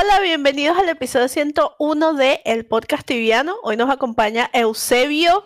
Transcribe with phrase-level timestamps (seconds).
[0.00, 3.56] Hola, bienvenidos al episodio 101 de El Podcast Tibiano.
[3.62, 5.44] Hoy nos acompaña Eusebio.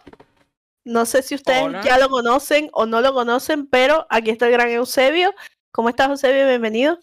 [0.85, 1.81] No sé si ustedes Hola.
[1.83, 5.33] ya lo conocen o no lo conocen, pero aquí está el gran Eusebio.
[5.71, 6.47] ¿Cómo estás, Eusebio?
[6.47, 6.99] Bienvenido.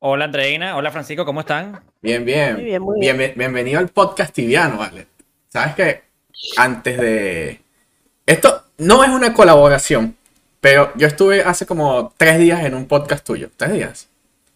[0.00, 1.80] Hola Andreina, hola Francisco, ¿cómo están?
[2.02, 2.54] Bien, bien.
[2.54, 3.16] Muy bien, muy bien.
[3.16, 5.06] Bienve- bienvenido al podcast tibiano, ¿vale?
[5.48, 6.02] Sabes que
[6.56, 7.60] antes de...
[8.26, 10.16] Esto no es una colaboración,
[10.60, 13.50] pero yo estuve hace como tres días en un podcast tuyo.
[13.56, 14.08] ¿Tres días?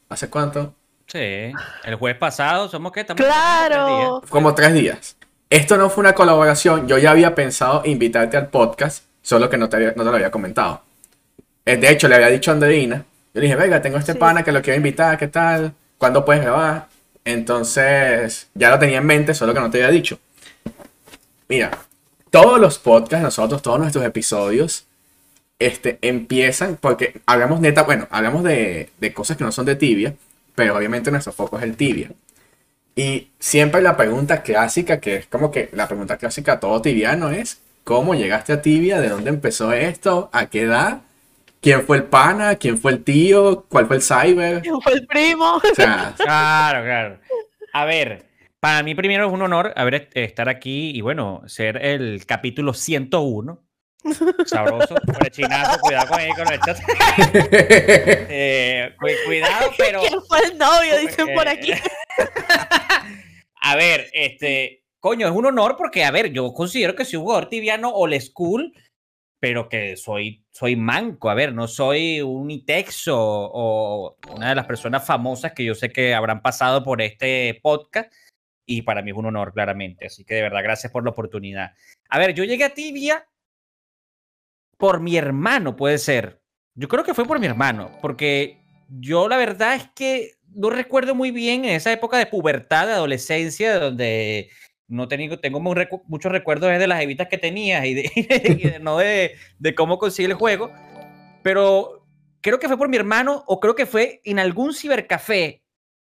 [0.08, 0.74] ¿Hace cuánto?
[1.06, 1.52] Sí,
[1.84, 3.00] el jueves pasado, ¿somos qué?
[3.00, 4.22] Estamos Claro.
[4.28, 5.16] Como tres días.
[5.48, 9.68] Esto no fue una colaboración, yo ya había pensado invitarte al podcast, solo que no
[9.68, 10.82] te, había- no te lo había comentado.
[11.64, 12.96] Eh, De hecho, le había dicho a Andreina,
[13.32, 14.18] yo le dije, venga, tengo este Sí.
[14.18, 15.72] pana que lo quiero invitar, ¿qué tal?
[15.98, 16.88] ¿Cuándo puedes grabar?
[17.24, 20.18] Entonces, ya lo tenía en mente, solo que no te había dicho.
[21.48, 21.70] Mira,
[22.30, 24.86] todos los podcasts, nosotros, todos nuestros episodios,
[25.60, 30.14] este, empiezan porque hablamos neta, bueno, hablamos de, de cosas que no son de tibia,
[30.56, 32.10] pero obviamente nuestro foco es el tibia.
[32.96, 37.30] Y siempre la pregunta clásica, que es como que la pregunta clásica a todo tibiano
[37.30, 39.00] es, ¿cómo llegaste a tibia?
[39.00, 40.30] ¿De dónde empezó esto?
[40.32, 41.02] ¿A qué edad?
[41.60, 42.56] ¿Quién fue el pana?
[42.56, 43.66] ¿Quién fue el tío?
[43.68, 44.62] ¿Cuál fue el cyber?
[44.62, 45.56] ¿Quién fue el primo?
[45.56, 47.18] O sea, Claro, claro.
[47.72, 48.24] A ver,
[48.60, 53.58] para mí primero es un honor haber estar aquí y bueno, ser el capítulo 101.
[54.46, 56.78] Sabroso, por chinazo, cuidado con, ahí, con el chat.
[58.28, 60.00] Eh, cu- cuidado, pero...
[60.00, 60.98] ¿Quién fue el novio?
[60.98, 61.72] Dicen por aquí.
[63.60, 67.24] A ver, este, coño, es un honor porque, a ver, yo considero que soy un
[67.24, 68.72] jugador tibiano old school,
[69.40, 71.30] pero que soy, soy manco.
[71.30, 75.90] A ver, no soy un Itexo o una de las personas famosas que yo sé
[75.90, 78.12] que habrán pasado por este podcast.
[78.68, 80.06] Y para mí es un honor, claramente.
[80.06, 81.72] Así que de verdad, gracias por la oportunidad.
[82.08, 83.26] A ver, yo llegué a Tibia
[84.76, 86.40] por mi hermano, puede ser.
[86.74, 91.14] Yo creo que fue por mi hermano, porque yo la verdad es que no recuerdo
[91.14, 94.50] muy bien en esa época de pubertad, de adolescencia, donde
[94.88, 98.68] no tengo, tengo muy recu- muchos recuerdos de las evitas que tenías y, de, y
[98.68, 100.70] de- no de, de cómo conseguir el juego.
[101.42, 102.06] Pero
[102.40, 105.62] creo que fue por mi hermano o creo que fue en algún cibercafé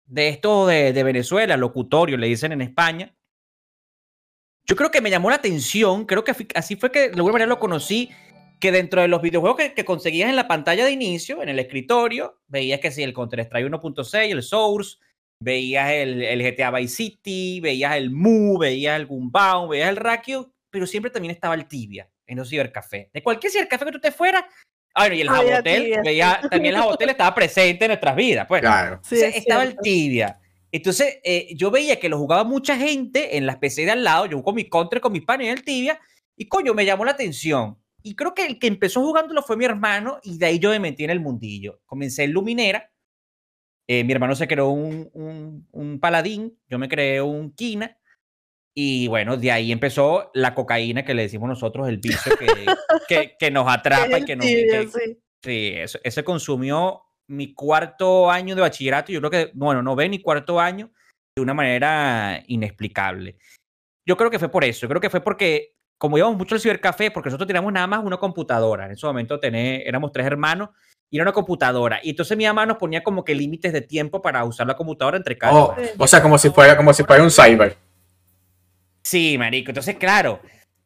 [0.05, 3.15] de estos de, de Venezuela, locutorio, le dicen en España.
[4.65, 7.49] Yo creo que me llamó la atención, creo que así fue que de alguna manera
[7.49, 8.09] lo conocí,
[8.61, 11.59] que dentro de los videojuegos que, que conseguías en la pantalla de inicio, en el
[11.59, 14.99] escritorio, veías que sí, el Counter-Strike 1.6, el Source,
[15.41, 20.53] veías el, el GTA Vice City, veías el Mu, veías el Gunbound, veías el Rakio,
[20.69, 23.11] pero siempre también estaba el Tibia en los cibercafés.
[23.11, 24.43] De cualquier cibercafé que tú te fueras,
[24.93, 28.61] ah, bueno, y el Jabotel, veía, también el Jabotel estaba presente en nuestras vidas, pues.
[28.61, 28.99] claro.
[29.03, 30.39] Sí, Entonces, es estaba el tibia.
[30.71, 34.27] Entonces, eh, yo veía que lo jugaba mucha gente en las PC de al lado.
[34.27, 35.99] Yo con mi contra, con mis panes en el tibia.
[36.37, 37.80] Y coño, me llamó la atención.
[38.03, 40.19] Y creo que el que empezó jugándolo fue mi hermano.
[40.23, 41.81] Y de ahí yo me metí en el mundillo.
[41.85, 42.91] Comencé en Luminera.
[43.87, 46.57] eh, mi hermano se creó un, un, un paladín.
[46.69, 47.97] Yo me creé un Kina.
[48.73, 52.47] Y bueno, de ahí empezó la cocaína que le decimos nosotros, el vicio que,
[53.07, 54.45] que, que nos atrapa y que nos.
[54.45, 55.17] que- sí.
[55.43, 59.11] Sí, eso, ese consumió mi cuarto año de bachillerato.
[59.11, 60.91] Yo creo que, bueno, no ve ni cuarto año
[61.35, 63.37] de una manera inexplicable.
[64.07, 64.81] Yo creo que fue por eso.
[64.81, 68.03] Yo creo que fue porque, como íbamos mucho al cibercafé, porque nosotros teníamos nada más
[68.03, 68.87] una computadora.
[68.87, 70.69] En ese momento tené- éramos tres hermanos
[71.11, 71.99] y era una computadora.
[72.01, 75.17] Y entonces mi mamá nos ponía como que límites de tiempo para usar la computadora
[75.17, 77.77] entre cada Oh, o sea, como si fuera, como si fuera un cyber.
[79.03, 79.69] Sí, marico.
[79.69, 80.39] Entonces, claro,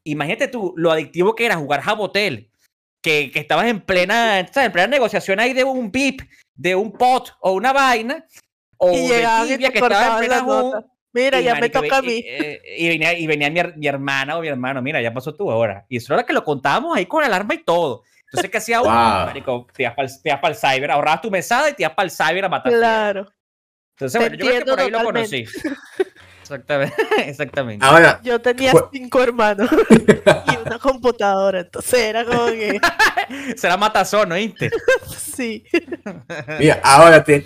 [0.04, 2.50] imagínate tú lo adictivo que era jugar Jabotel,
[3.02, 6.24] que, que estabas en plena, en plena negociación ahí de un VIP,
[6.56, 8.26] de un pot o una vaina,
[8.76, 10.86] o Y de tibia que estaba en plena.
[11.16, 12.22] Mira, y, ya me toca a mí.
[12.26, 15.34] eh, Y, venía, y venía mi, her- mi hermana o mi hermano, mira, ya pasó
[15.34, 15.86] tú ahora.
[15.88, 18.04] Y eso era que lo contábamos ahí con alarma y todo.
[18.26, 18.92] Entonces, ¿qué hacía uno?
[18.92, 19.26] Wow.
[19.28, 22.44] Marico, te ibas para el cyber, ahorrabas tu mesada y te ibas para el cyber
[22.46, 22.74] a matar.
[22.74, 23.28] Claro.
[23.92, 25.46] Entonces, Te bueno, yo creo que por ahí lo conocí.
[26.42, 26.96] Exactamente.
[27.26, 27.86] Exactamente.
[27.86, 29.70] Ahora, Yo tenía Fue- cinco hermanos
[30.52, 32.80] y una computadora, entonces era como que
[33.56, 34.36] Será matazón, ¿no?
[34.36, 34.70] ¿Oíste?
[35.18, 35.64] sí.
[36.60, 37.46] mira, ahora te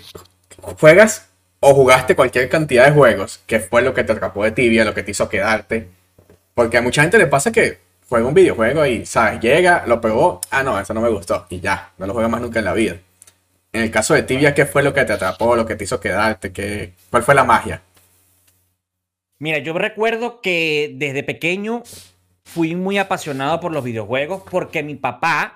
[0.60, 1.29] juegas
[1.60, 4.94] o jugaste cualquier cantidad de juegos, que fue lo que te atrapó de tibia, lo
[4.94, 5.88] que te hizo quedarte.
[6.54, 7.78] Porque a mucha gente le pasa que
[8.08, 9.40] juega un videojuego y, ¿sabes?
[9.40, 12.40] Llega, lo probó, ah, no, eso no me gustó, y ya, no lo juega más
[12.40, 12.96] nunca en la vida.
[13.72, 16.00] En el caso de tibia, ¿qué fue lo que te atrapó, lo que te hizo
[16.00, 16.52] quedarte?
[16.52, 17.82] ¿Qué, ¿Cuál fue la magia?
[19.38, 21.82] Mira, yo recuerdo que desde pequeño
[22.44, 25.54] fui muy apasionado por los videojuegos porque mi papá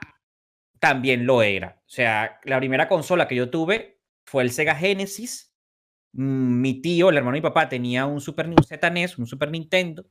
[0.79, 1.77] también lo era.
[1.81, 5.54] O sea, la primera consola que yo tuve fue el Sega Genesis.
[6.15, 9.51] Mm, Mi tío, el hermano de mi papá, tenía un Super un ZNES, un Super
[9.51, 10.03] Nintendo.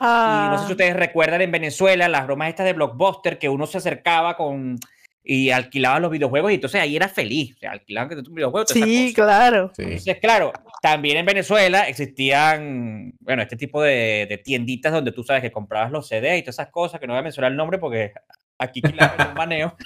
[0.00, 3.48] Y no sé si Ah, ustedes recuerdan en Venezuela las bromas estas de Blockbuster que
[3.48, 4.78] uno se acercaba con
[5.24, 7.54] y alquilaban los videojuegos y entonces ahí era feliz.
[7.54, 8.66] O sea, alquilaban un videojuego.
[8.66, 9.70] Sí, claro.
[9.76, 15.42] Entonces, claro, también en Venezuela existían, bueno, este tipo de, de, tienditas donde tú sabes
[15.42, 17.78] que comprabas los CDs y todas esas cosas, que no voy a mencionar el nombre
[17.78, 18.12] porque
[18.58, 19.76] aquí claro, un maneo.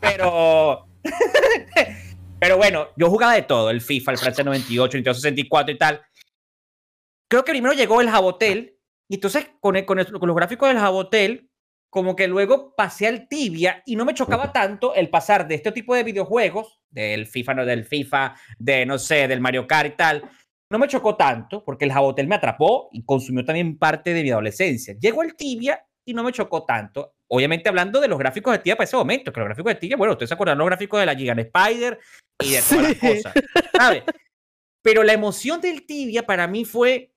[0.00, 0.86] pero,
[2.38, 6.02] pero bueno, yo jugaba de todo, el FIFA, el Francia 98, Nintendo 64 y tal.
[7.28, 8.78] Creo que primero llegó el Jabotel
[9.08, 11.50] y entonces con, con, el, con los gráficos del Jabotel
[11.90, 15.72] como que luego pasé al tibia y no me chocaba tanto el pasar de este
[15.72, 19.96] tipo de videojuegos, del FIFA, no del FIFA, de no sé, del Mario Kart y
[19.96, 20.30] tal,
[20.70, 24.30] no me chocó tanto porque el Jabotel me atrapó y consumió también parte de mi
[24.30, 24.94] adolescencia.
[25.00, 27.16] Llegó el tibia y no me chocó tanto.
[27.28, 29.96] Obviamente hablando de los gráficos de tibia para ese momento, que los gráficos de tibia,
[29.96, 31.98] bueno, ustedes se acuerdan los gráficos de la Gigan Spider
[32.42, 33.34] y de todas las cosas,
[33.76, 34.02] ¿sabes?
[34.82, 37.12] Pero la emoción del tibia para mí fue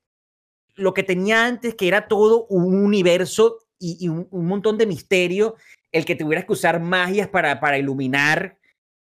[0.75, 4.87] lo que tenía antes, que era todo un universo y, y un, un, montón de
[4.87, 5.55] misterio,
[5.91, 8.57] el que tuvieras que usar magias para, para iluminar,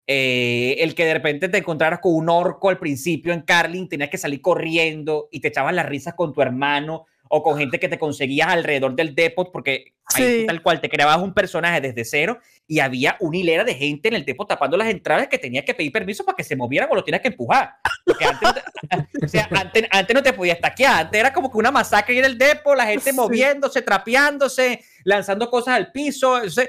[0.06, 4.10] eh, el que de repente te encontraras con un orco al principio en Carlin, tenías
[4.10, 7.88] que salir corriendo y te echabas las risas con tu hermano o con gente que
[7.88, 10.22] te conseguías alrededor del depot, porque sí.
[10.22, 14.08] ahí tal cual te creabas un personaje desde cero y había una hilera de gente
[14.08, 16.88] en el depot tapando las entradas que tenías que pedir permiso para que se movieran
[16.90, 17.74] o lo tenías que empujar.
[18.04, 18.50] Porque antes,
[19.24, 22.24] o sea, antes, antes, no te podías taquear, antes era como que una masacre en
[22.24, 23.16] el depot, la gente sí.
[23.16, 26.32] moviéndose, trapeándose, lanzando cosas al piso.
[26.32, 26.68] O sea,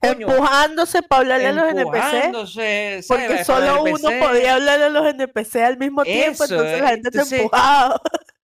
[0.00, 3.06] Coño, empujándose para hablarle a los NPC.
[3.08, 7.08] Porque solo uno podía hablarle a los NPC al mismo tiempo, Eso, entonces la gente
[7.08, 8.00] entonces, te empujaba.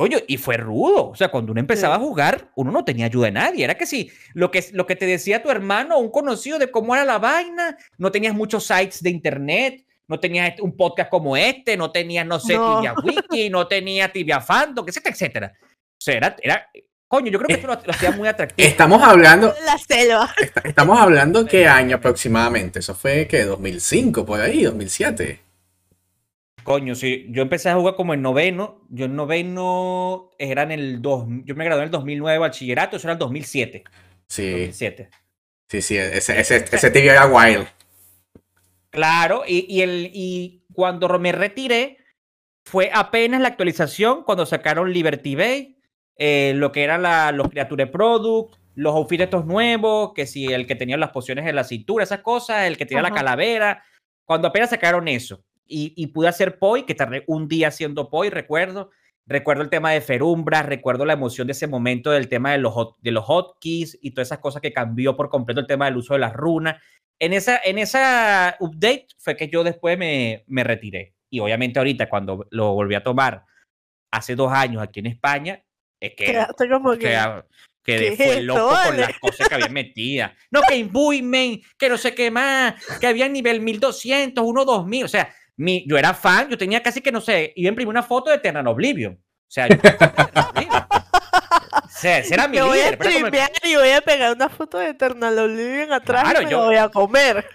[0.00, 1.10] Coño, y fue rudo.
[1.10, 2.00] O sea, cuando uno empezaba sí.
[2.00, 3.64] a jugar, uno no tenía ayuda de nadie.
[3.64, 6.70] Era que si lo que, lo que te decía tu hermano o un conocido de
[6.70, 11.36] cómo era la vaina, no tenías muchos sites de internet, no tenías un podcast como
[11.36, 12.76] este, no tenías, no sé, no.
[12.76, 15.52] Tibia Wiki, no tenías Tibia Fandom, etcétera, etcétera.
[15.62, 16.70] O sea, era, era
[17.06, 18.66] Coño, yo creo que esto lo, lo hacía muy atractivo.
[18.66, 19.52] Estamos hablando.
[19.66, 20.34] La selva.
[20.64, 22.78] Estamos hablando qué año aproximadamente.
[22.78, 25.49] Eso fue que 2005 por ahí, 2007.
[26.64, 28.82] Coño, sí, yo empecé a jugar como en noveno.
[28.88, 31.26] Yo en noveno era en el 2.
[31.44, 33.84] Yo me gradué en el 2009 bachillerato, eso era el 2007.
[34.28, 34.50] Sí.
[34.50, 35.10] 2007.
[35.68, 37.66] Sí, sí, ese, ese, ese tibio era wild.
[38.90, 41.98] Claro, y, y, el, y cuando me retiré,
[42.64, 45.80] fue apenas la actualización cuando sacaron Liberty Bay
[46.22, 50.66] eh, lo que eran la, los Creature Product, los outfits estos nuevos, que si el
[50.66, 53.08] que tenía las pociones en la cintura, esas cosas, el que tenía Ajá.
[53.08, 53.82] la calavera,
[54.26, 55.42] cuando apenas sacaron eso.
[55.70, 58.90] Y, y, pude hacer Poi, que tardé un día haciendo Poi, recuerdo.
[59.26, 62.72] Recuerdo el tema de Ferumbra, recuerdo la emoción de ese momento del tema de los,
[62.72, 65.98] hot, de los hotkeys y todas esas cosas que cambió por completo el tema del
[65.98, 66.82] uso de las runas.
[67.20, 71.14] En esa, en esa update fue que yo después me, me retiré.
[71.30, 73.44] Y obviamente ahorita cuando lo volví a tomar
[74.10, 75.62] hace dos años aquí en España,
[76.00, 77.16] es que, como que,
[77.84, 80.32] que, que fue es loco con las cosas que había metidas.
[80.50, 85.04] No, que imbuement, que no sé qué más, que había nivel 1200, uno 2000.
[85.04, 87.90] O sea, mi, yo era fan, yo tenía casi que, no sé, iba a imprimir
[87.90, 89.14] una foto de Eternal Oblivion.
[89.14, 89.76] O sea, yo,
[91.82, 92.96] o sea, ese era mi yo líder.
[92.96, 96.44] Voy a streamear y voy a pegar una foto de Eternal Oblivion atrás claro, y
[96.44, 97.46] me yo, voy a comer.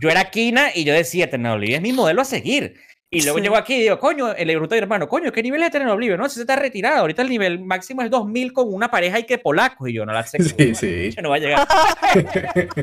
[0.00, 2.76] Yo era Kina y yo decía, Eternal Oblivion es mi modelo a seguir.
[3.10, 3.44] Y luego sí.
[3.44, 6.18] llego aquí y digo, coño, pregunto a mi hermano, coño, ¿qué nivel es tener Oblivion?
[6.20, 6.98] No, si se está retirado.
[6.98, 9.88] Ahorita el nivel máximo es 2000 con una pareja y que polacos.
[9.88, 10.42] Y yo no la sé.
[10.42, 11.16] Sí, sí.
[11.22, 11.66] No va a llegar.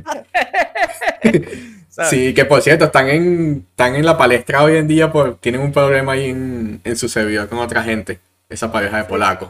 [2.10, 5.62] sí, que por cierto, están en, están en la palestra hoy en día porque tienen
[5.62, 8.20] un problema ahí en, en su servidor con otra gente.
[8.50, 9.50] Esa pareja de polacos.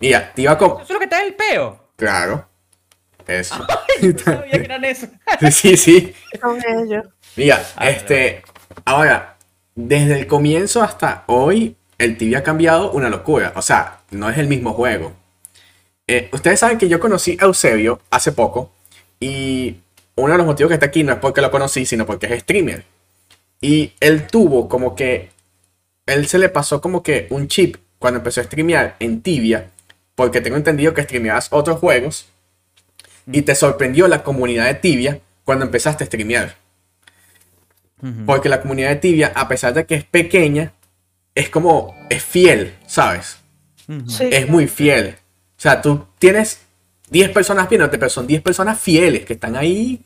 [0.00, 0.56] Mira, te iba a.
[0.56, 1.88] ¿Eso es lo que está en el peo?
[1.96, 2.46] Claro.
[3.26, 3.54] Eso.
[4.00, 5.08] Ay, no sabía que eran eso.
[5.50, 6.14] sí, sí.
[6.40, 7.06] Con ellos.
[7.36, 8.42] Mira, este.
[8.84, 9.36] Ahora,
[9.74, 13.52] desde el comienzo hasta hoy, el Tibia ha cambiado una locura.
[13.56, 15.12] O sea, no es el mismo juego.
[16.06, 18.72] Eh, ustedes saben que yo conocí a Eusebio hace poco.
[19.20, 19.78] Y
[20.18, 22.40] uno de los motivos que está aquí no es porque lo conocí, sino porque es
[22.42, 22.84] streamer.
[23.60, 25.30] Y él tuvo como que.
[26.06, 29.70] Él se le pasó como que un chip cuando empezó a streamear en Tibia.
[30.14, 32.26] Porque tengo entendido que streameabas otros juegos.
[33.30, 36.56] Y te sorprendió la comunidad de Tibia cuando empezaste a streamear.
[38.26, 40.72] Porque la comunidad de Tibia, a pesar de que es pequeña,
[41.34, 43.38] es como, es fiel, ¿sabes?
[44.06, 44.28] Sí.
[44.30, 45.16] Es muy fiel.
[45.58, 46.60] O sea, tú tienes
[47.10, 50.02] 10 personas viéndote, pero son 10 personas fieles que están ahí.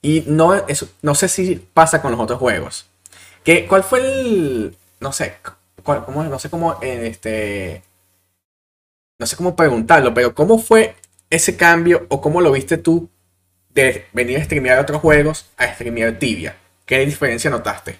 [0.00, 2.86] Y no, eso, no sé si pasa con los otros juegos.
[3.44, 4.76] ¿Qué, ¿Cuál fue el.
[5.00, 5.36] No sé.
[5.82, 6.78] Cuál, cómo, no sé cómo.
[6.82, 7.82] Este.
[9.18, 10.96] No sé cómo preguntarlo, pero ¿cómo fue
[11.30, 13.08] ese cambio o cómo lo viste tú
[13.70, 16.56] de venir a streamear otros juegos a streamear Tibia?
[16.84, 17.98] ¿Qué diferencia notaste?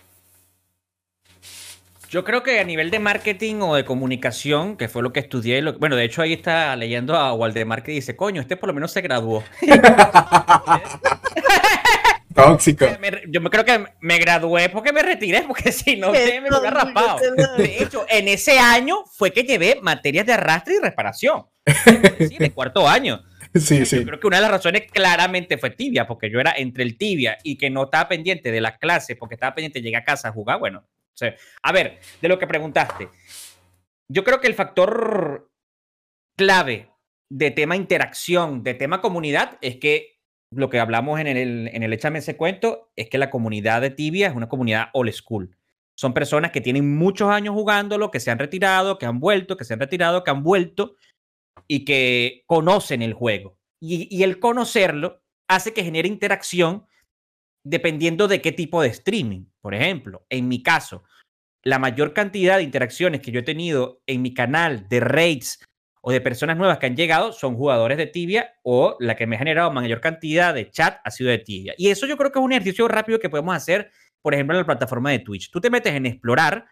[2.12, 5.62] Yo creo que a nivel de marketing o de comunicación, que fue lo que estudié,
[5.62, 8.75] lo, bueno, de hecho ahí está leyendo a Waldemar que dice, coño, este por lo
[8.75, 9.42] menos se graduó.
[12.35, 12.85] Tóxico.
[13.28, 17.19] yo me creo que me gradué porque me retiré, porque si no, me hubiera raspado.
[17.57, 21.47] De hecho, en ese año fue que llevé materias de arrastre y reparación.
[22.28, 23.23] Sí, de cuarto año.
[23.54, 24.00] Sí, sí.
[24.00, 26.99] Yo creo que una de las razones claramente fue tibia, porque yo era entre el
[26.99, 30.04] tibia y que no estaba pendiente de la clase, porque estaba pendiente de llegar a
[30.04, 30.59] casa a jugar.
[30.59, 30.85] Bueno,
[31.62, 33.09] a ver, de lo que preguntaste,
[34.09, 35.50] yo creo que el factor
[36.37, 36.90] clave
[37.31, 40.19] de tema interacción, de tema comunidad, es que
[40.54, 43.90] lo que hablamos en el, en el Échame ese cuento es que la comunidad de
[43.90, 45.57] Tibia es una comunidad old school.
[45.95, 49.64] Son personas que tienen muchos años jugándolo, que se han retirado, que han vuelto, que
[49.64, 50.97] se han retirado, que han vuelto
[51.69, 53.59] y que conocen el juego.
[53.81, 56.87] Y el conocerlo hace que genere interacción
[57.64, 59.47] dependiendo de qué tipo de streaming.
[59.61, 61.04] Por ejemplo, en mi caso,
[61.62, 65.64] la mayor cantidad de interacciones que yo he tenido en mi canal de raids
[66.02, 69.37] o de personas nuevas que han llegado son jugadores de Tibia o la que me
[69.37, 71.75] ha generado mayor cantidad de chat ha sido de Tibia.
[71.78, 73.90] Y eso yo creo que es un ejercicio rápido que podemos hacer,
[74.21, 75.50] por ejemplo, en la plataforma de Twitch.
[75.50, 76.66] Tú te metes en explorar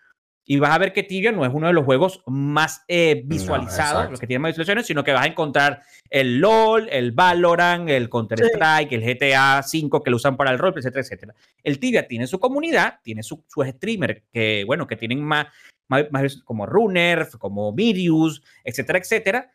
[0.44, 4.10] y vas a ver que Tibia no es uno de los juegos más eh, visualizados,
[4.10, 8.08] los que tienen más visualizaciones, sino que vas a encontrar el LOL, el Valorant, el
[8.08, 11.34] Counter-Strike, el GTA 5 que lo usan para el rol, etcétera, etcétera.
[11.62, 15.46] El Tibia tiene su comunidad, tiene sus streamers que, bueno, que tienen más,
[15.88, 19.52] más, como Runner, como Mirius, etcétera, etcétera.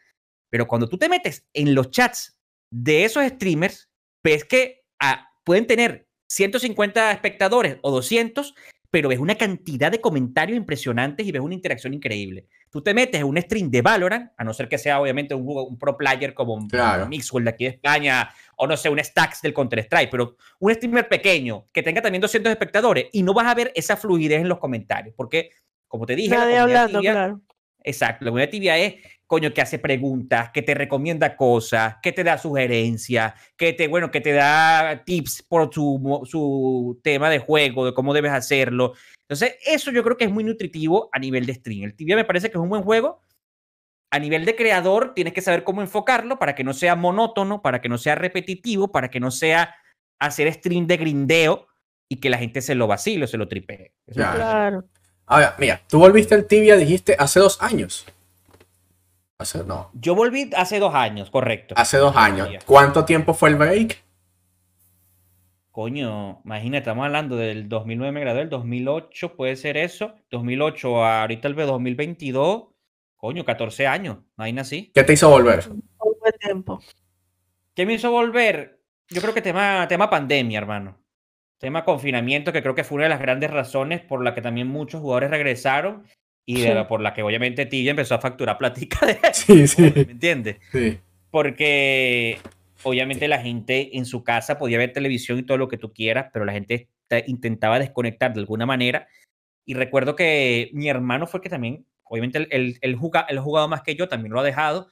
[0.50, 2.40] Pero cuando tú te metes en los chats
[2.72, 3.90] de esos streamers,
[4.24, 8.56] ves que ah, pueden tener 150 espectadores o 200,
[8.96, 12.46] pero ves una cantidad de comentarios impresionantes y ves una interacción increíble.
[12.70, 15.46] Tú te metes en un stream de Valorant, a no ser que sea obviamente un,
[15.46, 17.06] un pro player como un claro.
[17.06, 21.10] Mixwell de aquí de España, o no sé, un Stacks del Counter-Strike, pero un streamer
[21.10, 24.60] pequeño que tenga también 200 espectadores y no vas a ver esa fluidez en los
[24.60, 25.50] comentarios, porque
[25.90, 27.42] como te dije, Nadie hablando, claro.
[27.84, 28.96] Exacto, la comunidad tibia es,
[29.28, 34.12] coño, que hace preguntas, que te recomienda cosas, que te da sugerencias, que te, bueno,
[34.12, 38.94] que te da tips por su, su tema de juego, de cómo debes hacerlo.
[39.28, 41.84] Entonces, eso yo creo que es muy nutritivo a nivel de stream.
[41.84, 43.22] El tibia me parece que es un buen juego.
[44.12, 47.82] A nivel de creador, tienes que saber cómo enfocarlo para que no sea monótono, para
[47.82, 49.76] que no sea repetitivo, para que no sea
[50.20, 51.68] hacer stream de grindeo
[52.08, 53.94] y que la gente se lo vacile o se lo tripee.
[54.14, 54.86] claro.
[55.28, 58.06] Ahora, mira, tú volviste al tibia, dijiste, hace dos años.
[59.38, 59.92] Hace, no.
[59.94, 61.76] Yo volví hace dos años, correcto.
[61.78, 62.50] Hace dos años.
[62.66, 64.04] ¿Cuánto tiempo fue el break?
[65.72, 70.16] Coño, imagínate, estamos hablando del 2009 me gradué, el 2008 puede ser eso.
[70.30, 72.68] 2008 a ahorita el 2022.
[73.18, 74.92] Coño, 14 años, imagina así.
[74.94, 75.66] ¿Qué te hizo volver?
[76.40, 76.80] tiempo.
[77.74, 78.80] ¿Qué me hizo volver?
[79.10, 80.98] Yo creo que tema, tema pandemia, hermano.
[81.58, 84.68] Tema confinamiento, que creo que fue una de las grandes razones por la que también
[84.68, 86.06] muchos jugadores regresaron
[86.46, 89.82] y por la que obviamente Tibia empezó a facturar platica de Sí, sí.
[89.82, 90.58] ¿Me entiendes?
[90.72, 91.00] Sí.
[91.32, 92.40] Porque
[92.84, 96.30] obviamente la gente en su casa podía ver televisión y todo lo que tú quieras,
[96.32, 96.90] pero la gente
[97.26, 99.08] intentaba desconectar de alguna manera.
[99.66, 103.68] Y recuerdo que mi hermano fue que también, obviamente él, él, juga, él ha jugado
[103.68, 104.90] más que yo, también lo ha dejado,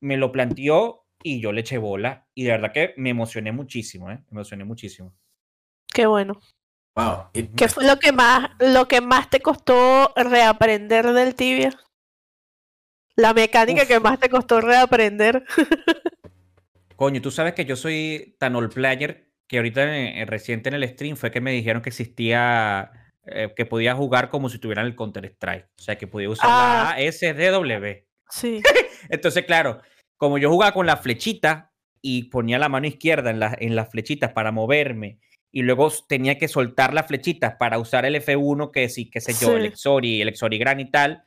[0.00, 2.26] me lo planteó y yo le eché bola.
[2.34, 4.18] Y de verdad que me emocioné muchísimo, ¿eh?
[4.30, 5.14] Me emocioné muchísimo.
[5.92, 6.40] Qué bueno.
[7.00, 7.46] Wow.
[7.56, 11.70] ¿Qué fue lo que más, lo que más te costó reaprender del tibia?
[13.16, 15.44] La mecánica que más te costó reaprender.
[16.96, 19.84] Coño, tú sabes que yo soy tan all player que ahorita
[20.26, 22.92] reciente en el stream fue que me dijeron que existía,
[23.26, 25.66] eh, que podía jugar como si tuviera el Counter Strike.
[25.78, 27.86] O sea, que podía usar la ASDW.
[27.86, 28.30] Ah.
[28.30, 28.62] Sí.
[29.08, 29.80] Entonces, claro,
[30.16, 34.32] como yo jugaba con la flechita y ponía la mano izquierda en, en las flechitas
[34.32, 35.18] para moverme
[35.52, 39.34] y luego tenía que soltar las flechitas para usar el F1, que sí, qué sé
[39.34, 41.24] yo, el Exori, el Exori Gran y tal.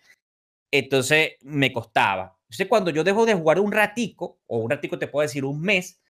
[0.72, 2.38] Entonces me costaba.
[2.44, 5.62] Entonces cuando yo dejo de jugar un ratico, o un ratico te puedo decir un
[5.62, 6.02] mes,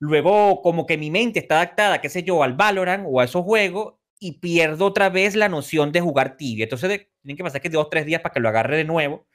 [0.00, 3.44] luego como que mi mente está adaptada, qué sé yo, al Valorant o a esos
[3.44, 6.64] juegos y pierdo otra vez la noción de jugar tibia.
[6.64, 9.26] Entonces tienen que pasar que dos, tres días para que lo agarre de nuevo.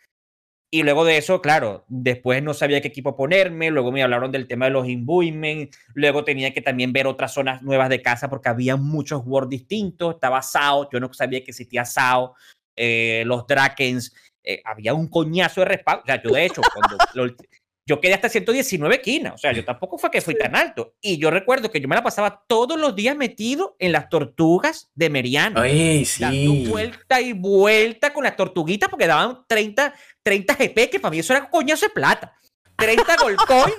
[0.71, 4.47] Y luego de eso, claro, después no sabía qué equipo ponerme, luego me hablaron del
[4.47, 8.49] tema de los imbuement, luego tenía que también ver otras zonas nuevas de casa porque
[8.49, 12.35] había muchos words distintos, estaba SAO, yo no sabía que existía SAO,
[12.75, 16.97] eh, los Drakens, eh, había un coñazo de respaldo, o sea, yo de hecho, cuando
[17.89, 20.93] yo quedé hasta 119 quinas, o sea, yo tampoco fue que fui tan alto.
[21.01, 24.91] Y yo recuerdo que yo me la pasaba todos los días metido en las tortugas
[24.93, 25.59] de Meriano.
[25.59, 26.21] Ay, sí.
[26.21, 29.91] Dando vuelta y vuelta con las tortuguitas porque daban 30,
[30.21, 32.31] 30 GP, que para mí eso era coñazo de plata.
[32.77, 33.73] 30 gold coin.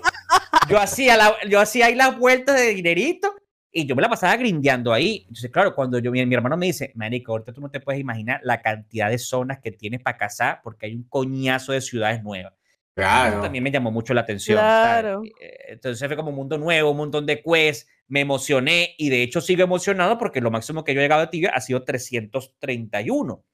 [0.68, 3.36] Yo hacía, la, yo hacía ahí las vueltas de dinerito
[3.70, 5.18] y yo me la pasaba grindeando ahí.
[5.28, 8.00] Entonces, claro, cuando yo, mi, mi hermano me dice, Marico, ahorita tú no te puedes
[8.00, 12.24] imaginar la cantidad de zonas que tienes para cazar porque hay un coñazo de ciudades
[12.24, 12.54] nuevas.
[12.94, 13.40] Claro.
[13.40, 14.58] también me llamó mucho la atención.
[14.58, 15.22] Claro.
[15.40, 19.22] Eh, entonces fue como un mundo nuevo, un montón de quests, me emocioné y de
[19.22, 23.44] hecho sigo emocionado porque lo máximo que yo he llegado a Tibia ha sido 331.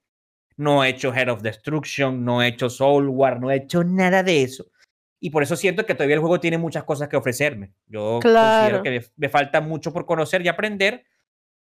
[0.57, 4.23] No he hecho Head of Destruction, no he hecho Soul War, no he hecho nada
[4.23, 4.65] de eso.
[5.19, 7.71] Y por eso siento que todavía el juego tiene muchas cosas que ofrecerme.
[7.87, 11.05] Yo considero que me, falta mucho por conocer y aprender.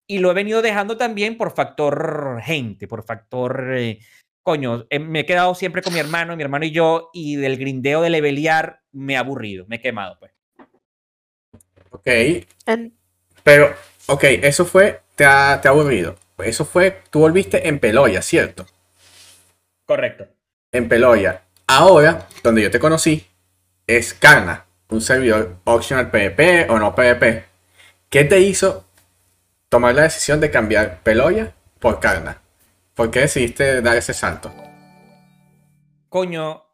[0.07, 3.75] Y lo he venido dejando también por factor gente, por factor...
[3.77, 3.99] Eh,
[4.49, 7.59] coño, eh, me he quedado siempre con mi hermano, mi hermano y yo, y del
[7.59, 10.33] grindeo de levelear me he aburrido, me he quemado, pues.
[11.91, 12.09] Ok.
[13.43, 13.75] Pero,
[14.07, 16.17] ok, eso fue, te ha, te ha aburrido.
[16.39, 18.65] Eso fue, tú volviste en Peloya, ¿cierto?
[19.85, 20.27] Correcto.
[20.73, 21.43] En Peloya.
[21.67, 23.27] Ahora, donde yo te conocí,
[23.87, 27.45] es Karna, un servidor optional PvP o no PvP.
[28.09, 28.87] ¿Qué te hizo
[29.69, 32.41] tomar la decisión de cambiar Peloya por Karna?
[32.99, 34.53] ¿Por qué decidiste dar ese salto?
[36.09, 36.65] Coño,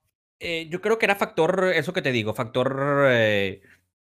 [0.41, 3.61] eh, yo creo que era factor, eso que te digo, factor eh,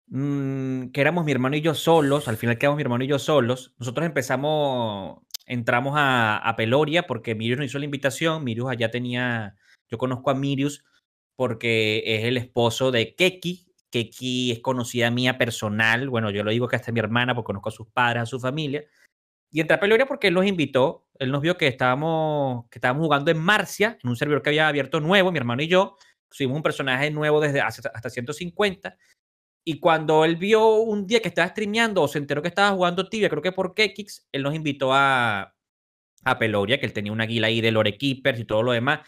[0.06, 3.18] mm, que éramos mi hermano y yo solos, al final quedamos mi hermano y yo
[3.18, 3.74] solos.
[3.80, 9.56] Nosotros empezamos, entramos a, Peloria porque Mirius nos hizo la invitación, Mirius allá tenía
[9.90, 10.86] yo conozco a Mirius
[11.36, 13.74] porque es el esposo de Keki.
[13.90, 16.08] Keki es conocida mía personal.
[16.08, 18.40] Bueno, yo lo digo que hasta mi hermana porque conozco a sus padres, a su
[18.40, 18.86] familia.
[19.50, 21.05] Y entré a Peloria porque él nos invitó.
[21.20, 24.68] Él nos vio que estábamos, que estábamos jugando en Marcia, en un servidor que había
[24.68, 25.96] abierto nuevo, mi hermano y yo.
[26.30, 28.98] Subimos un personaje nuevo desde hasta 150.
[29.68, 33.10] Y cuando él vio un día que estaba streameando o se enteró que estaba jugando
[33.10, 35.56] tibia, creo que por Kekix, él nos invitó a,
[36.24, 39.00] a Peloria, que él tenía una águila ahí de Lore Keepers y todo lo demás.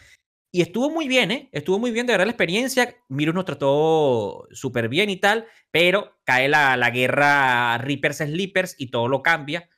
[0.50, 1.48] Y estuvo muy bien, ¿eh?
[1.52, 2.96] Estuvo muy bien, de verdad, la experiencia.
[3.08, 8.90] Mirus nos trató súper bien y tal, pero cae la, la guerra Reapers Sleepers y
[8.90, 9.68] todo lo cambia.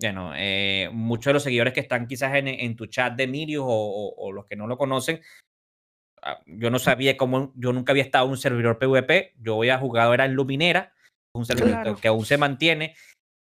[0.00, 3.64] Bueno, eh, muchos de los seguidores que están quizás en, en tu chat de Mirius
[3.66, 5.20] o, o, los que no lo conocen,
[6.22, 9.68] ah, yo no sabía cómo, yo nunca había estado en un servidor PvP, yo voy
[9.68, 10.92] a jugar era en Luminera,
[11.34, 12.94] un servidor que aún se mantiene,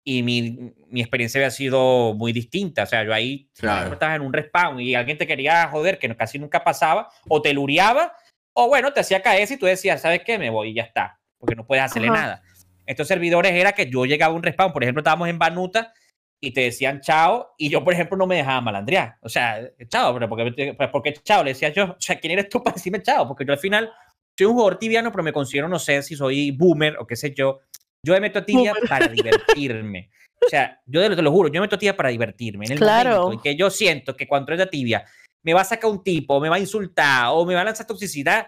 [0.03, 2.83] y mi, mi, experiencia había sido muy distinta.
[2.83, 3.93] O sea, yo ahí claro.
[3.93, 7.53] estabas en un respawn y alguien te quería joder, que casi nunca pasaba, o te
[7.53, 8.13] luriaba,
[8.53, 10.39] o bueno, te hacía caer y tú decías, ¿sabes qué?
[10.39, 12.41] Me voy y ya está, porque no puedes hacerle nada.
[12.85, 15.93] Estos servidores era que yo llegaba a un respawn, por ejemplo, estábamos en Banuta
[16.41, 19.17] y te decían chao, y yo, por ejemplo, no me dejaba malandrear.
[19.21, 22.49] O sea, chao, pero porque, pues, porque chao, le decía yo, o sea, ¿quién eres
[22.49, 23.27] tú para decirme chao?
[23.27, 23.91] Porque yo al final
[24.37, 27.33] soy un jugador tibiano, pero me considero, no sé si soy boomer o qué sé
[27.33, 27.59] yo.
[28.05, 30.09] Yo me meto a tibia para divertirme.
[30.45, 32.65] O sea, yo te lo juro, yo me meto a tibia para divertirme.
[32.65, 33.23] En el claro.
[33.23, 35.03] momento en que yo siento que cuando entro a tibia
[35.43, 37.85] me va a sacar un tipo, me va a insultar, o me va a lanzar
[37.85, 38.47] toxicidad,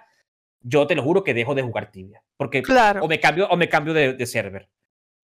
[0.61, 2.23] yo te lo juro que dejo de jugar tibia.
[2.37, 3.03] Porque claro.
[3.03, 4.69] o me cambio, o me cambio de, de server.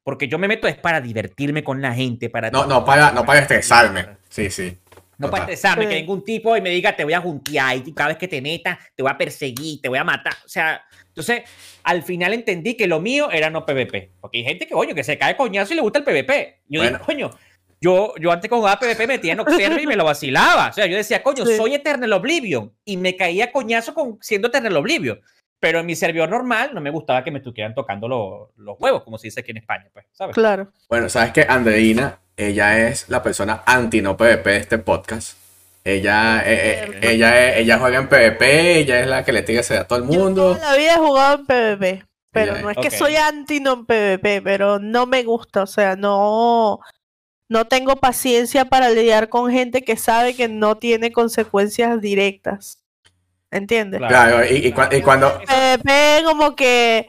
[0.08, 2.50] Porque yo me meto es para divertirme con la gente, para...
[2.50, 4.06] No, no para, no para estresarme.
[4.30, 4.78] Sí, sí.
[5.17, 7.91] No para estresarme, que venga un tipo y me diga, te voy a juntear y
[7.91, 10.32] cada vez que te meta, te voy a perseguir, te voy a matar.
[10.46, 11.41] O sea, entonces,
[11.84, 14.12] al final entendí que lo mío era no PvP.
[14.22, 16.62] Porque hay gente que, coño, que se cae coñazo y le gusta el PvP.
[16.70, 17.30] Yo digo, coño,
[17.82, 20.70] yo, yo antes con jugaba PvP metía en Observer y me lo vacilaba.
[20.70, 22.72] O sea, yo decía, coño, soy Eternal Oblivion.
[22.86, 25.20] Y me caía coñazo con, siendo Eternal Oblivion.
[25.60, 29.17] Pero en mi servidor normal no me gustaba que me estuvieran tocando los huevos, como
[29.17, 30.36] se dice aquí en España, pues, ¿sabes?
[30.36, 30.72] Claro.
[30.88, 35.38] Bueno, sabes que Andreina, ella es la persona anti no PvP de este podcast.
[35.84, 39.88] Ella, eh, eh, ella, ella juega en PvP, ella es la que le tira a
[39.88, 40.54] todo el mundo.
[40.54, 43.74] Yo toda la vida he jugado en PvP, pero no es que soy anti no
[43.74, 46.82] en PvP, pero no me gusta, o sea, no,
[47.48, 52.84] no tengo paciencia para lidiar con gente que sabe que no tiene consecuencias directas.
[53.52, 54.02] ¿Entiendes?
[54.08, 55.40] Claro, y, cuando...
[55.40, 57.08] PvP como que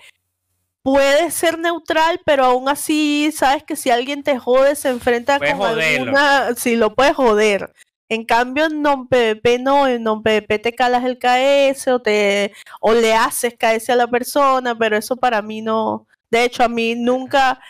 [0.83, 5.63] puede ser neutral, pero aún así, sabes que si alguien te jode, se enfrenta con
[5.63, 6.55] alguna...
[6.55, 7.73] Si lo puedes joder.
[8.09, 13.15] En cambio, en non-PvP no, en non-PvP te calas el KS o, te, o le
[13.15, 16.07] haces KS a la persona, pero eso para mí no.
[16.31, 17.61] De hecho, a mí nunca,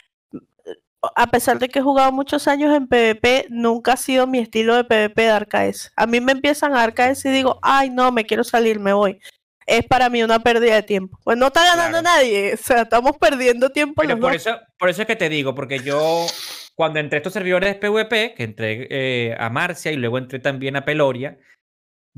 [1.14, 4.74] a pesar de que he jugado muchos años en PvP, nunca ha sido mi estilo
[4.74, 5.92] de PvP dar KS.
[5.96, 9.20] A mí me empiezan a KS y digo, ay, no, me quiero salir, me voy.
[9.66, 11.18] Es para mí una pérdida de tiempo.
[11.22, 14.02] Pues no está ganando nadie, o sea, estamos perdiendo tiempo.
[14.02, 16.26] Pero por, eso, por eso es que te digo, porque yo
[16.74, 20.38] cuando entré a estos servidores de PvP, que entré eh, a Marcia y luego entré
[20.38, 21.38] también a Peloria,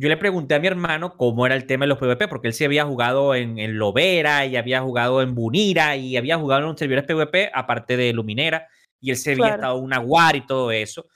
[0.00, 2.54] yo le pregunté a mi hermano cómo era el tema de los PvP, porque él
[2.54, 6.68] sí había jugado en, en Lovera y había jugado en Bunira y había jugado en
[6.68, 8.66] los servidores PvP, aparte de Luminera,
[8.98, 11.06] y él se había estado en una WAR y todo eso.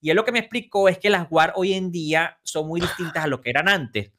[0.00, 2.80] Y él lo que me explicó es que las WAR hoy en día son muy
[2.80, 4.10] distintas a lo que eran antes.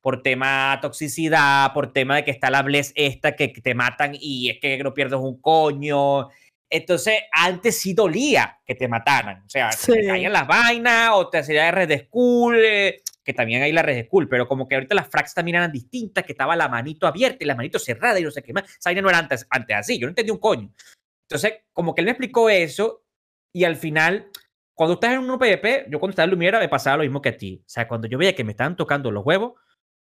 [0.00, 4.50] Por tema toxicidad, por tema de que está la Bless esta que te matan y
[4.50, 6.28] es que no pierdes un coño,
[6.70, 9.42] entonces, antes sí dolía que te mataran.
[9.44, 12.56] O sea, te caían las vainas o te hacía R de school.
[12.64, 15.56] Eh, que también ahí la red es cool, pero como que ahorita las frags también
[15.56, 18.52] eran distintas, que estaba la manito abierta y la manito cerrada y no sé qué
[18.52, 18.64] más.
[18.78, 20.70] Esa no era antes, antes así, yo no entendí un coño.
[21.28, 23.04] Entonces, como que él me explicó eso
[23.52, 24.30] y al final,
[24.74, 27.30] cuando estás en un PvP, yo cuando estaba en Lumiera me pasaba lo mismo que
[27.30, 27.62] a ti.
[27.64, 29.54] O sea, cuando yo veía que me estaban tocando los huevos,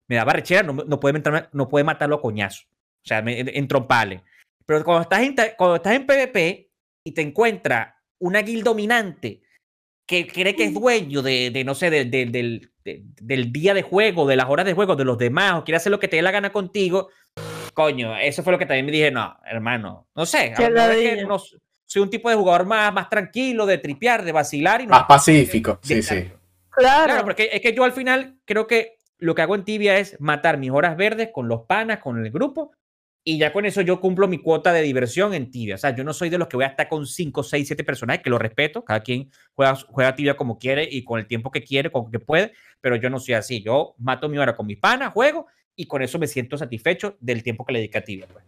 [0.09, 1.22] me daba rechera, no, no, puede,
[1.53, 2.64] no puede matarlo a coñazo.
[3.05, 4.22] O sea, me, en trompales.
[4.66, 6.70] Pero cuando estás, en, cuando estás en PvP
[7.05, 9.42] y te encuentra una guild dominante
[10.06, 14.26] que cree que es dueño de, de no sé, del, del, del, día de juego,
[14.26, 16.22] de las horas de juego de los demás, o quiere hacer lo que te dé
[16.22, 17.08] la gana contigo,
[17.72, 20.54] coño, eso fue lo que también me dije, no, hermano, no sé,
[21.26, 21.38] no,
[21.86, 24.80] soy un tipo de jugador más, más tranquilo, de tripear, de vacilar.
[24.80, 26.30] Y más pacífico, sí, sí.
[26.70, 27.04] Claro.
[27.04, 30.20] claro, porque es que yo al final creo que lo que hago en Tibia es
[30.20, 32.72] matar mis horas verdes con los panas, con el grupo,
[33.26, 35.76] y ya con eso yo cumplo mi cuota de diversión en tibia.
[35.76, 37.82] O sea, yo no soy de los que voy a estar con 5, 6, 7
[37.82, 38.84] personajes, que lo respeto.
[38.84, 42.18] Cada quien juega, juega tibia como quiere y con el tiempo que quiere, con que
[42.18, 42.52] puede.
[42.82, 43.62] Pero yo no soy así.
[43.62, 47.42] Yo mato mi hora con mis panas, juego y con eso me siento satisfecho del
[47.42, 48.26] tiempo que le dedico a tibia.
[48.30, 48.44] Pues.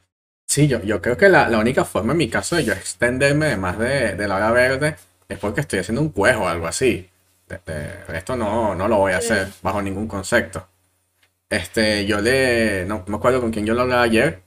[0.47, 3.57] Sí, yo, yo creo que la, la, única forma en mi caso de yo extenderme
[3.57, 7.09] más de, de la hora verde es porque estoy haciendo un cuejo o algo así.
[8.13, 10.69] esto no, no lo voy a hacer bajo ningún concepto.
[11.49, 12.85] Este, yo le.
[12.85, 14.46] No me acuerdo con quién yo lo hablaba ayer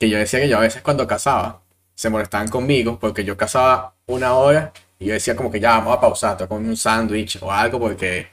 [0.00, 1.60] que yo decía que yo a veces cuando cazaba
[1.94, 5.94] se molestaban conmigo porque yo cazaba una hora y yo decía como que ya vamos
[5.94, 8.26] a pausar, tengo un sándwich o algo porque,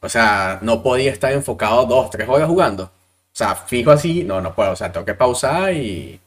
[0.00, 2.84] o sea, no podía estar enfocado dos, tres horas jugando.
[2.84, 6.20] O sea, fijo así, no, no puedo, o sea, tengo que pausar y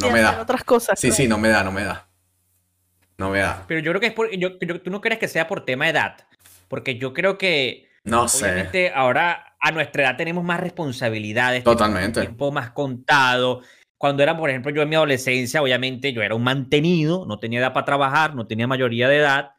[0.00, 0.40] no me da.
[0.40, 0.98] otras cosas.
[0.98, 2.06] Sí, sí, no me da, no me da.
[3.18, 3.64] No me da.
[3.66, 5.90] Pero yo creo que es por, yo, tú no crees que sea por tema de
[5.90, 6.16] edad,
[6.68, 8.92] porque yo creo que no sé.
[8.94, 13.62] ahora a nuestra edad tenemos más responsabilidades, totalmente, tiempo más contado
[14.02, 17.60] cuando era, por ejemplo, yo en mi adolescencia, obviamente yo era un mantenido, no tenía
[17.60, 19.52] edad para trabajar, no tenía mayoría de edad,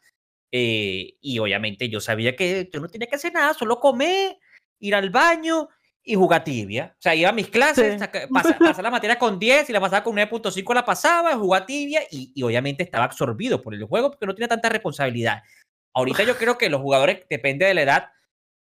[0.51, 4.35] eh, y obviamente yo sabía que yo no tenía que hacer nada, solo comer,
[4.79, 5.69] ir al baño
[6.03, 6.93] y jugar tibia.
[6.99, 8.03] O sea, iba a mis clases,
[8.33, 12.33] pasaba la materia con 10 y la pasaba con 9.5, la pasaba, jugaba tibia y,
[12.35, 15.41] y, obviamente estaba absorbido por el juego porque no tenía tanta responsabilidad.
[15.93, 18.09] Ahorita yo creo que los jugadores, depende de la edad,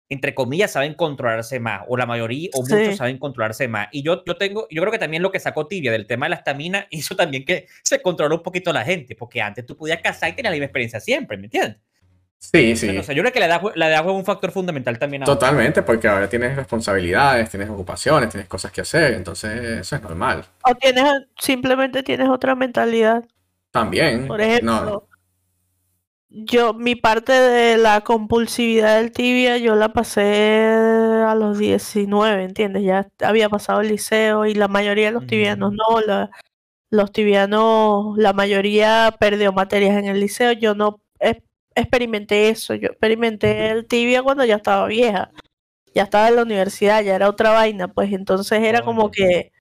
[0.10, 3.88] entre comillas, saben controlarse más, o la mayoría, o muchos saben controlarse más.
[3.92, 6.32] Y yo, yo tengo, yo creo que también lo que sacó Tibia del tema de
[6.32, 10.02] la estamina hizo también que se controló un poquito la gente, porque antes tú podías
[10.02, 11.78] cazar y tenías la misma experiencia siempre, ¿me entiendes?
[12.52, 12.94] Sí, sí.
[12.94, 15.24] yo creo que la edad, la edad fue un factor fundamental también.
[15.24, 20.44] Totalmente, porque ahora tienes responsabilidades, tienes ocupaciones, tienes cosas que hacer, entonces eso es normal.
[20.64, 21.06] O tienes,
[21.40, 23.24] simplemente tienes otra mentalidad.
[23.72, 24.28] También.
[24.28, 25.08] Por ejemplo,
[26.36, 30.74] yo, mi parte de la compulsividad del tibia, yo la pasé
[31.28, 32.84] a los 19, ¿entiendes?
[32.84, 36.02] Ya había pasado el liceo y la mayoría de los tibianos no,
[36.90, 41.02] los tibianos, la mayoría perdió materias en el liceo, yo no
[41.76, 45.32] experimenté eso, yo experimenté el tibia cuando ya estaba vieja,
[45.94, 48.12] ya estaba en la universidad, ya era otra vaina, pues.
[48.12, 49.52] Entonces era como que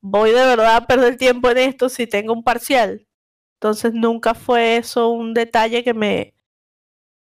[0.00, 3.06] voy de verdad a perder tiempo en esto si tengo un parcial
[3.60, 6.32] entonces nunca fue eso un detalle que me,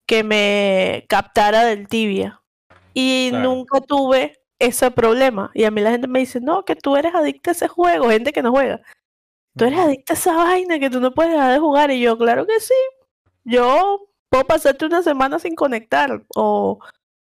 [0.08, 2.42] que me captara del tibia.
[2.94, 5.52] Y nunca tuve ese problema.
[5.54, 8.10] Y a mí la gente me dice, no, que tú eres adicta a ese juego,
[8.10, 8.80] gente que no juega.
[9.58, 11.92] Tú eres adicta a esa vaina que tú no puedes dejar de jugar.
[11.92, 12.74] Y yo, claro que sí.
[13.44, 16.24] Yo puedo pasarte una semana sin conectar.
[16.36, 16.80] O,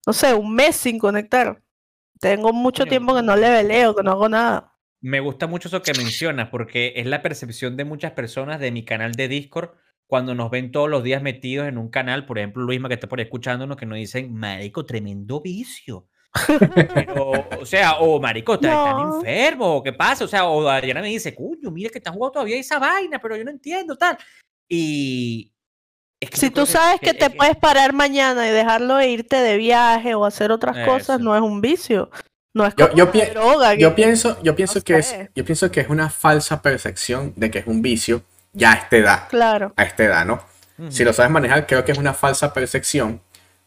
[0.07, 1.61] no sé, un mes sin conectar.
[2.20, 4.74] Tengo mucho tiempo que no le veleo, que no hago nada.
[5.05, 8.87] Me gusta mucho eso que mencionas, porque es la percepción de muchas personas de mi
[8.87, 9.73] canal de Discord
[10.07, 13.07] cuando nos ven todos los días metidos en un canal, por ejemplo, Luisma, que está
[13.07, 16.09] por ahí escuchándonos, que nos dicen, marico, tremendo vicio.
[17.61, 20.25] o sea, o marico, están enfermo, ¿qué pasa?
[20.25, 23.37] O sea, o Adriana me dice, cuño, mira que están jugando todavía esa vaina, pero
[23.37, 24.17] yo no entiendo, tal.
[24.71, 25.53] Y.
[26.33, 30.25] si tú sabes que, te puedes parar mañana y dejarlo e irte de viaje o
[30.25, 32.09] hacer otras cosas, no es un vicio.
[32.55, 33.75] No es como yo, droga.
[33.75, 37.59] Yo pienso, yo pienso que es, yo pienso que es una falsa percepción de que
[37.59, 39.29] es un vicio ya a esta edad.
[39.29, 39.73] Claro.
[39.77, 40.40] A esta edad, ¿no?
[40.88, 43.21] Si lo sabes manejar, creo que es una falsa percepción.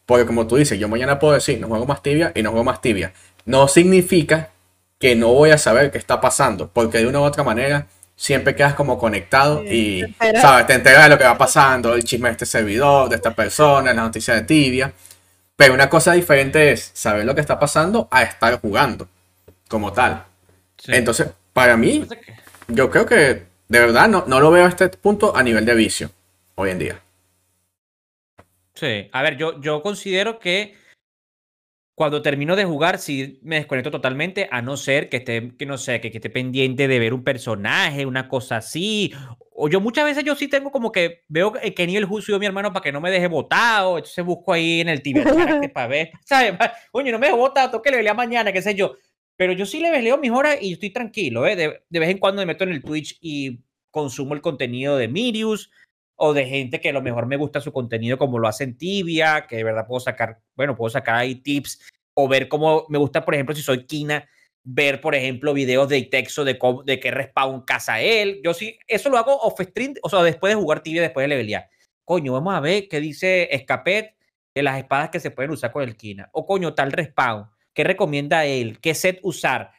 [0.05, 2.63] Porque como tú dices, yo mañana puedo decir, no juego más tibia y no juego
[2.63, 3.11] más tibia.
[3.45, 4.51] No significa
[4.99, 6.69] que no voy a saber qué está pasando.
[6.71, 10.03] Porque de una u otra manera, siempre quedas como conectado y,
[10.41, 10.65] ¿sabes?
[10.65, 13.93] Te enteras de lo que va pasando, el chisme de este servidor, de esta persona,
[13.93, 14.93] la noticia de tibia.
[15.57, 19.09] Pero una cosa diferente es saber lo que está pasando a estar jugando
[19.67, 20.23] como tal.
[20.87, 22.07] Entonces, para mí,
[22.67, 25.73] yo creo que de verdad no, no lo veo a este punto a nivel de
[25.73, 26.11] vicio
[26.55, 27.01] hoy en día.
[28.75, 30.75] Sí, a ver, yo, yo considero que
[31.97, 35.79] cuando termino de jugar, sí me desconecto totalmente, a no ser que esté, que no
[35.79, 39.11] sé, que, que esté pendiente de ver un personaje, una cosa así,
[39.49, 42.45] o yo muchas veces yo sí tengo como que veo que ni el juicio mi
[42.45, 45.23] hermano para que no me deje votado, entonces busco ahí en el Tibia
[45.73, 46.53] para ver, ¿sabes?
[46.91, 48.93] Oye, no me dejo votado, toque le velea mañana, qué sé yo.
[49.35, 51.55] Pero yo sí le leo mis horas y estoy tranquilo, ¿eh?
[51.55, 55.07] De, de, vez en cuando me meto en el Twitch y consumo el contenido de
[55.07, 55.71] Mirius
[56.17, 58.77] o de gente que a lo mejor me gusta su contenido como lo hace en
[58.77, 61.79] Tibia, que de verdad puedo sacar, bueno, puedo sacar ahí tips
[62.15, 64.27] o ver cómo me gusta, por ejemplo, si soy Kina,
[64.63, 68.41] ver, por ejemplo, videos de Itexo de, de qué respawn casa él.
[68.43, 71.27] Yo sí, eso lo hago off stream, o sea, después de jugar tibia, después de
[71.29, 71.69] levelear.
[72.03, 74.15] Coño, vamos a ver qué dice Escapet
[74.55, 76.29] de las espadas que se pueden usar con el Kina.
[76.33, 77.49] O coño, tal respawn.
[77.73, 78.79] ¿Qué recomienda él?
[78.79, 79.71] ¿Qué set usar?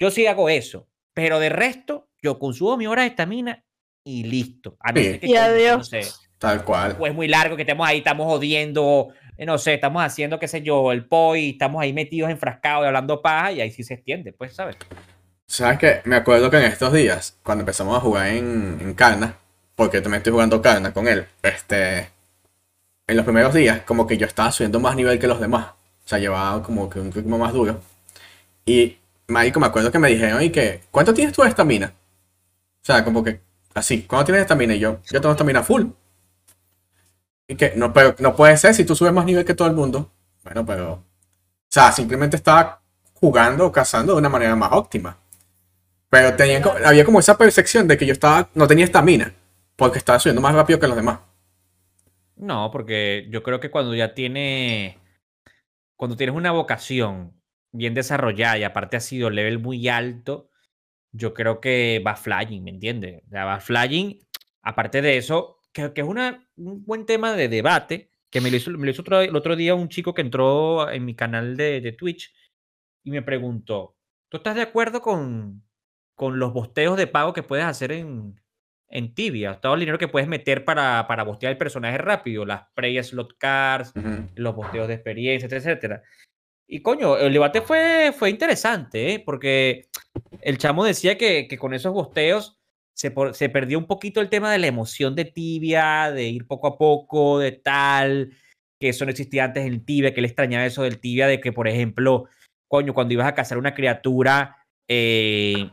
[0.00, 0.88] Yo sí hago eso.
[1.14, 3.65] Pero de resto, yo consumo mi hora de estamina
[4.06, 4.76] y listo.
[4.80, 5.90] A y adiós.
[6.38, 6.96] Tal cual.
[6.96, 10.62] Pues muy largo que estemos ahí, estamos jodiendo eh, no sé, estamos haciendo, qué sé
[10.62, 14.32] yo, el POI, estamos ahí metidos enfrascados y hablando paja y ahí sí se extiende,
[14.32, 14.76] pues, ¿sabes?
[15.46, 16.00] ¿Sabes qué?
[16.04, 19.36] Me acuerdo que en estos días, cuando empezamos a jugar en, en Carna,
[19.74, 22.10] porque también estoy jugando Carna con él, este,
[23.06, 25.66] en los primeros días, como que yo estaba subiendo más nivel que los demás.
[26.04, 27.80] O sea, llevaba como que un ritmo más duro.
[28.64, 28.96] Y,
[29.28, 30.82] Marico, me acuerdo que me dijeron, ¿y qué?
[30.90, 31.92] ¿Cuánto tienes tú de estamina?
[32.82, 33.40] O sea, como que,
[33.76, 34.74] así, ¿cuánto tienes estamina?
[34.74, 35.86] Y yo, yo tengo estamina full.
[37.48, 39.74] Y que no, pero no puede ser si tú subes más nivel que todo el
[39.74, 40.10] mundo.
[40.42, 40.92] Bueno, pero.
[40.92, 41.02] O
[41.68, 42.80] sea, simplemente estaba
[43.14, 45.16] jugando o cazando de una manera más óptima.
[46.08, 49.34] Pero tenía, había como esa percepción de que yo estaba, no tenía estamina.
[49.76, 51.20] Porque estaba subiendo más rápido que los demás.
[52.36, 54.98] No, porque yo creo que cuando ya tiene.
[55.96, 57.40] Cuando tienes una vocación
[57.72, 60.50] bien desarrollada y aparte ha sido level muy alto,
[61.16, 63.22] yo creo que va flying, ¿me entiendes?
[63.30, 64.18] O va flying.
[64.62, 68.70] Aparte de eso, que, es una, un buen tema de debate, que me lo hizo,
[68.72, 71.80] me lo hizo otro, el otro día un chico que entró en mi canal de,
[71.80, 72.34] de, Twitch
[73.04, 73.96] y me preguntó,
[74.28, 75.62] ¿tú estás de acuerdo con,
[76.14, 78.40] con los bosteos de pago que puedes hacer en,
[78.88, 79.60] en Tibia?
[79.60, 83.92] Todo el dinero que puedes meter para, para bostear el personaje rápido, las pre-slot cards,
[84.34, 86.02] los bosteos de experiencia, etcétera.
[86.68, 89.22] Y coño, el debate fue, fue interesante, ¿eh?
[89.24, 89.88] porque
[90.40, 92.56] el chamo decía que, que con esos bosteos
[92.96, 93.10] se,
[93.50, 97.38] perdió un poquito el tema de la emoción de tibia, de ir poco a poco,
[97.38, 98.32] de tal,
[98.80, 101.52] que eso no existía antes en tibia, que le extrañaba eso del tibia, de que,
[101.52, 102.24] por ejemplo,
[102.68, 105.70] coño, cuando ibas a cazar una criatura, eh,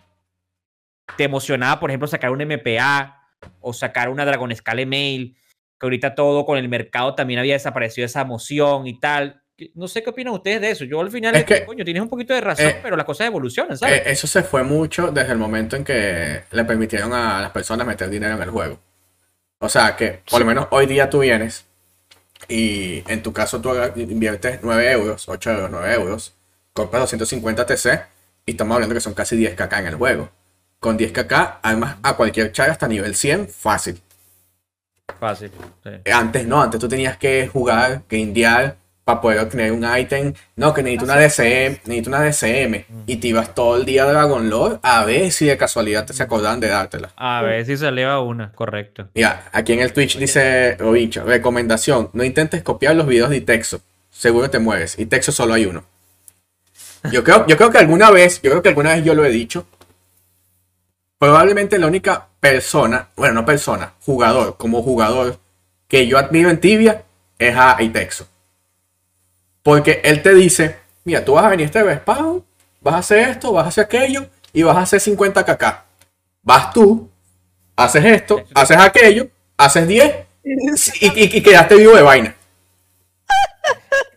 [1.15, 3.21] te emocionaba, por ejemplo, sacar un MPA
[3.61, 5.37] o sacar una Dragon Scale Mail,
[5.79, 9.42] que ahorita todo con el mercado también había desaparecido esa emoción y tal
[9.75, 10.85] no sé qué opinan ustedes de eso.
[10.85, 13.27] Yo al final, es que, coño, tienes un poquito de razón, eh, pero las cosas
[13.27, 13.99] evolucionan, ¿sabes?
[13.99, 17.85] Eh, eso se fue mucho desde el momento en que le permitieron a las personas
[17.85, 18.79] meter dinero en el juego.
[19.59, 21.65] O sea, que por lo menos hoy día tú vienes
[22.49, 26.33] y en tu caso tú inviertes 9 euros, 8 euros, 9 euros,
[26.73, 28.01] compras 250 TC
[28.45, 30.29] y estamos hablando que son casi 10 kk en el juego.
[30.79, 34.01] Con 10 kk, además a cualquier char hasta nivel 100, fácil.
[35.17, 35.51] Fácil.
[36.11, 40.33] Antes no, antes tú tenías que jugar, que indiar para poder obtener un ítem.
[40.55, 42.85] No, que necesito una DCM, necesito una DCM.
[43.05, 46.13] Y te ibas todo el día a Dragon Lord a ver si de casualidad te
[46.13, 47.11] se acordaban de dártela.
[47.15, 49.09] A ver si eleva una, correcto.
[49.13, 53.81] Mira, aquí en el Twitch dice Robincho, recomendación, no intentes copiar los videos de Texo.
[54.09, 54.97] Seguro te mueves.
[54.97, 55.83] Y Texo solo hay uno.
[57.11, 59.29] Yo creo, yo creo que alguna vez, yo creo que alguna vez yo lo he
[59.29, 59.67] dicho.
[61.17, 65.37] Probablemente la única persona, bueno, no persona, jugador, como jugador,
[65.87, 67.03] que yo admiro en Tibia
[67.37, 68.27] es a Itexo.
[69.63, 72.43] Porque él te dice, mira, tú vas a venir este respawn,
[72.81, 75.63] vas a hacer esto, vas a hacer aquello y vas a hacer 50 kk.
[76.41, 77.09] Vas tú,
[77.75, 82.35] haces esto, haces aquello, haces 10 y, quedaste vivo de vaina.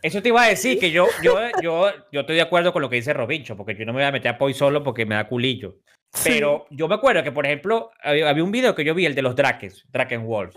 [0.02, 2.90] Eso te iba a decir que yo, yo, yo, yo estoy de acuerdo con lo
[2.90, 5.14] que dice Robincho, porque yo no me voy a meter a Poi solo porque me
[5.14, 5.78] da culillo.
[6.24, 9.22] Pero yo me acuerdo que, por ejemplo, había, un video que yo vi, el de
[9.22, 10.56] los Drakes, Draken Wolf.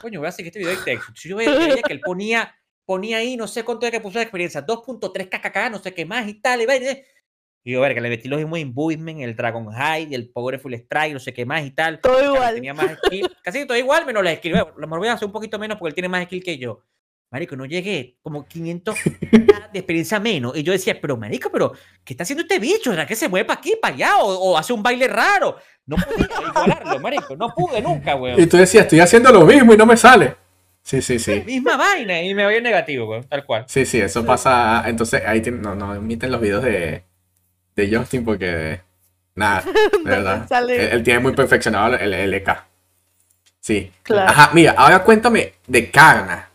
[0.00, 1.12] Coño, voy a seguir este video de texto.
[1.14, 2.54] Yo veía que él ponía
[2.88, 6.06] ponía ahí, no sé cuánto de que puso de experiencia, 2.3 kkk, no sé qué
[6.06, 6.64] más y tal, y,
[7.64, 11.12] y yo, ver, que le metí los mismos Imbuement, el Dragon High, el Powerful Strike,
[11.12, 12.00] no sé qué más y tal.
[12.00, 12.54] Todo igual.
[12.54, 14.52] Tenía más skill, casi todo igual, menos la skill.
[14.52, 16.82] Lo mejor voy a hacer un poquito menos porque él tiene más skill que yo.
[17.30, 18.96] Marico, no llegué como 500
[19.74, 20.56] de experiencia menos.
[20.56, 22.90] Y yo decía, pero Marico, pero ¿qué está haciendo este bicho?
[22.90, 24.16] ¿Será que se mueve para aquí, para allá?
[24.16, 25.58] O, hace un baile raro?
[25.84, 27.36] No pude igualarlo, Marico.
[27.36, 28.40] No pude nunca, weón.
[28.40, 30.47] Y tú decías, estoy haciendo lo mismo y no me sale.
[30.88, 31.42] Sí, sí, sí.
[31.46, 33.66] Misma vaina y me voy en negativo, tal cual.
[33.68, 34.84] Sí, sí, eso pasa.
[34.86, 37.04] Entonces ahí no, no emiten los videos de,
[37.76, 38.80] de Justin porque.
[39.34, 39.62] Nada,
[40.04, 40.48] de verdad.
[40.70, 42.64] él, tiene muy perfeccionado el, el EK.
[43.60, 43.92] Sí.
[44.16, 46.48] Ajá, mira, ahora cuéntame de Karna.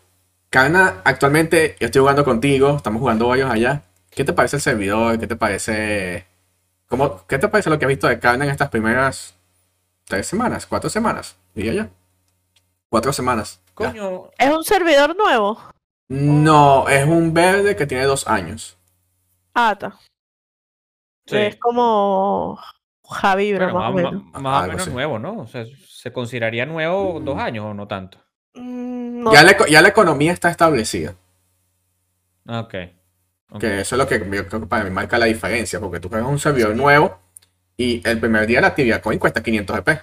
[0.50, 3.82] Karna, actualmente yo estoy jugando contigo, estamos jugando varios allá.
[4.10, 5.16] ¿Qué te parece el servidor?
[5.20, 6.26] ¿Qué te parece.
[6.88, 9.36] ¿Cómo, ¿Qué te parece lo que has visto de Karna en estas primeras
[10.06, 11.36] tres semanas, cuatro semanas.
[11.54, 11.88] Y ya.
[12.88, 13.60] Cuatro semanas.
[13.74, 14.30] Coño.
[14.38, 15.58] ¿Es un servidor nuevo?
[16.08, 18.78] No, es un verde que tiene dos años.
[19.54, 19.98] Ah, está.
[21.26, 22.58] Es como
[23.08, 24.88] Javi, más, o menos.
[24.88, 25.38] nuevo, ¿no?
[25.40, 28.18] O sea, ¿se consideraría nuevo dos años o no tanto?
[28.54, 31.14] Mm, ya, la, ya la economía está establecida.
[32.46, 32.74] Ah, ok.
[33.58, 36.08] Que eso es lo que yo creo que para mí marca la diferencia, porque tú
[36.08, 37.18] juegas un servidor nuevo
[37.76, 40.02] y el primer día la actividad coin cuesta 500 EP.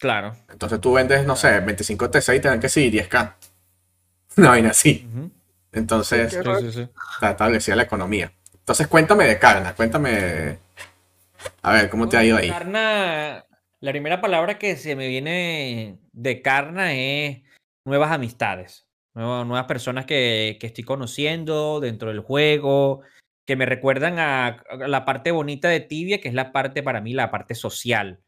[0.00, 0.34] Claro.
[0.50, 3.34] Entonces tú vendes, no sé, 25 T6 y te dan que sí, 10k.
[4.38, 5.06] Una vaina así.
[5.72, 8.32] Entonces, está establecida la economía.
[8.54, 10.58] Entonces, cuéntame de Carna, cuéntame.
[11.62, 12.48] A ver, ¿cómo te ha ido ahí?
[12.48, 13.44] Carna,
[13.80, 17.42] la primera palabra que se me viene de Carna es
[17.84, 18.86] nuevas amistades.
[19.12, 23.02] Nuevas personas que, que estoy conociendo dentro del juego,
[23.44, 27.12] que me recuerdan a, la parte bonita de Tibia, que es la parte para mí,
[27.12, 28.20] la parte social,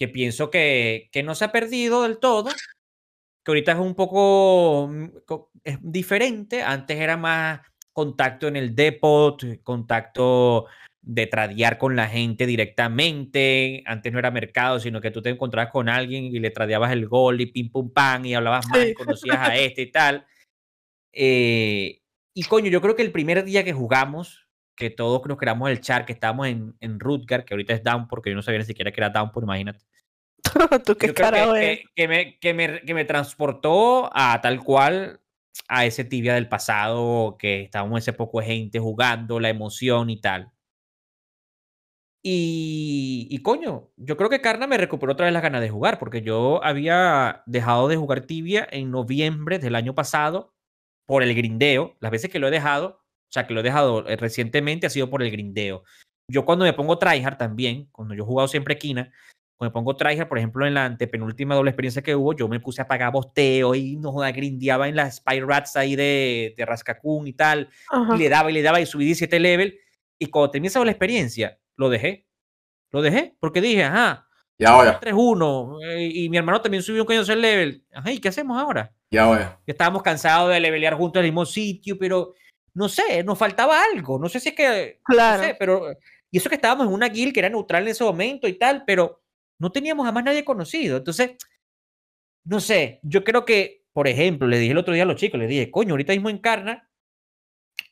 [0.00, 2.48] que pienso que, que no se ha perdido del todo,
[3.44, 5.08] que ahorita es un poco mm,
[5.62, 7.60] es diferente, antes era más
[7.92, 10.66] contacto en el depot, contacto
[11.02, 13.82] de tradear con la gente directamente.
[13.84, 17.06] Antes no era mercado, sino que tú te encontrabas con alguien y le tradeabas el
[17.06, 20.26] gol y pim pum pam y hablabas más y conocías a este y tal.
[21.12, 22.00] Eh,
[22.32, 24.46] y coño, yo creo que el primer día que jugamos,
[24.80, 28.08] que todos nos creamos el chat, que estábamos en, en Rutger, que ahorita es Down,
[28.08, 29.84] porque yo no sabía ni siquiera que era Down, por imagínate.
[30.86, 35.20] ¿Tú qué cara, que, que, me, que, me, que me transportó a tal cual
[35.68, 40.18] a ese tibia del pasado, que estábamos ese poco de gente jugando, la emoción y
[40.18, 40.50] tal.
[42.22, 45.98] Y, y, coño, yo creo que Carna me recuperó otra vez las ganas de jugar,
[45.98, 50.54] porque yo había dejado de jugar tibia en noviembre del año pasado
[51.06, 51.96] por el grindeo.
[52.00, 52.99] Las veces que lo he dejado,
[53.30, 55.84] o sea, que lo he dejado eh, recientemente ha sido por el grindeo.
[56.28, 59.12] Yo cuando me pongo tryhard también, cuando yo he jugado siempre quina,
[59.56, 62.58] cuando me pongo tryhard, por ejemplo, en la antepenúltima doble experiencia que hubo, yo me
[62.58, 67.28] puse a pagar bosteo y no grindeaba en las Spy Rats ahí de, de Rascacún
[67.28, 67.68] y tal,
[68.14, 69.78] y le daba y le daba y subí 17 level.
[70.18, 72.26] Y cuando terminé esa doble experiencia, lo dejé.
[72.90, 74.26] Lo dejé porque dije, ajá.
[74.58, 75.00] Y ahora.
[75.00, 75.78] 3-1.
[75.84, 77.84] Eh, y mi hermano también subió un coño el level.
[77.94, 78.92] Ajá, ¿y qué hacemos ahora?
[79.08, 79.60] Y ahora.
[79.66, 82.34] Estábamos cansados de levelear juntos en el mismo sitio, pero
[82.74, 84.18] no sé, nos faltaba algo.
[84.18, 85.00] No sé si es que.
[85.04, 85.42] Claro.
[85.42, 85.86] No sé, pero.
[86.30, 88.84] Y eso que estábamos en una guild que era neutral en ese momento y tal,
[88.86, 89.22] pero
[89.58, 90.98] no teníamos a más nadie conocido.
[90.98, 91.32] Entonces,
[92.44, 95.40] no sé, yo creo que, por ejemplo, le dije el otro día a los chicos,
[95.40, 96.88] les dije, coño, ahorita mismo en Carna,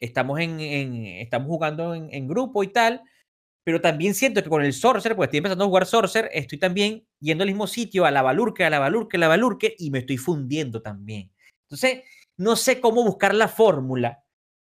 [0.01, 3.03] estamos, en, estamos jugando en, en grupo y tal,
[3.64, 7.07] pero también siento que con el Sorcerer, porque estoy empezando a jugar Sorcerer, estoy también
[7.21, 9.99] yendo al mismo sitio, a la Valurque, a la Valurque, a la Valurque, y me
[9.99, 11.31] estoy fundiendo también.
[11.64, 12.05] Entonces,
[12.38, 14.25] no sé cómo buscar la fórmula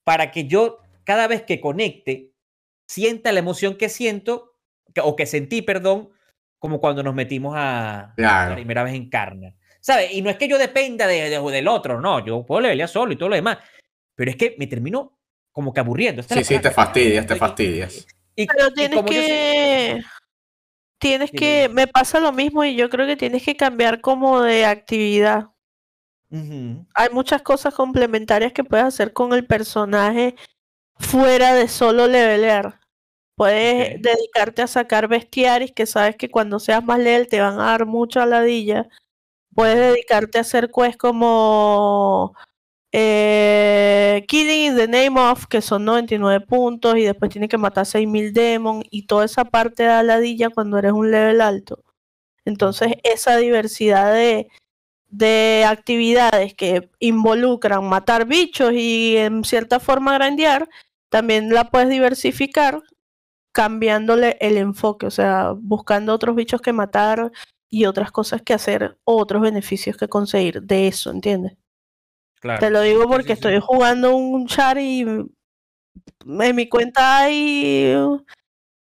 [0.04, 2.32] para que yo, cada vez que conecte,
[2.88, 4.56] sienta la emoción que siento,
[5.02, 6.10] o que sentí, perdón,
[6.60, 9.58] como cuando nos metimos a la primera vez en carne.
[9.82, 10.14] ¿Sabes?
[10.14, 13.18] Y no es que yo dependa de, del otro, no, yo puedo levelear solo y
[13.18, 13.58] todo lo demás,
[14.16, 15.20] pero es que me termino
[15.52, 16.24] como que aburriendo.
[16.24, 18.08] sí, sí, te fastidias, te fastidias.
[18.36, 20.04] Pero tienes que...
[20.98, 21.70] Tienes que...
[21.70, 25.50] Me pasa lo mismo y yo creo que tienes que cambiar como de actividad.
[26.96, 30.36] Hay muchas cosas complementarias que puedes hacer con el personaje
[30.98, 32.80] fuera de solo levelear.
[33.36, 37.66] Puedes dedicarte a sacar bestiaris que sabes que cuando seas más level te van a
[37.66, 38.88] dar mucha ladilla.
[39.56, 42.36] Puedes dedicarte a hacer quests como
[42.92, 47.86] eh, Killing in the Name of, que son 99 puntos, y después tienes que matar
[47.86, 51.84] 6000 demons, y toda esa parte de ladilla cuando eres un level alto.
[52.46, 54.50] Entonces, esa diversidad de,
[55.14, 60.68] de actividades que involucran matar bichos y en cierta forma grandear,
[61.10, 62.82] también la puedes diversificar
[63.52, 67.32] cambiándole el enfoque, o sea, buscando otros bichos que matar
[67.70, 71.58] y otras cosas que hacer, otros beneficios que conseguir de eso, ¿entiendes?
[72.60, 77.96] Te lo digo porque estoy jugando un char y en mi cuenta hay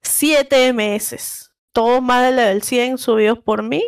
[0.01, 1.51] 7 MS.
[1.71, 3.81] Todos más de level 100 subidos por mí.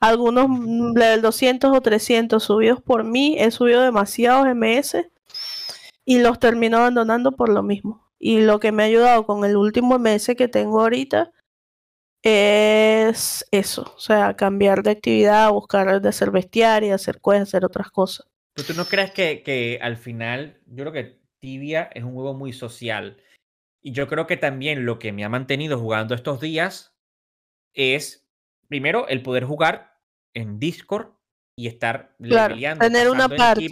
[0.00, 0.48] Algunos
[0.94, 3.36] level 200 o 300 subidos por mí.
[3.38, 5.08] He subido demasiados MS
[6.04, 8.08] y los termino abandonando por lo mismo.
[8.18, 11.32] Y lo que me ha ayudado con el último MS que tengo ahorita
[12.22, 13.92] es eso.
[13.96, 18.26] O sea, cambiar de actividad, buscar de hacer bestiaria, hacer cosas, hacer otras cosas.
[18.54, 22.52] ¿Tú no crees que, que al final, yo creo que Tibia es un juego muy
[22.52, 23.22] social?
[23.80, 26.96] Y yo creo que también lo que me ha mantenido jugando estos días
[27.72, 28.26] es,
[28.66, 29.87] primero, el poder jugar
[30.40, 31.08] en Discord
[31.56, 33.68] y estar claro, tener una party.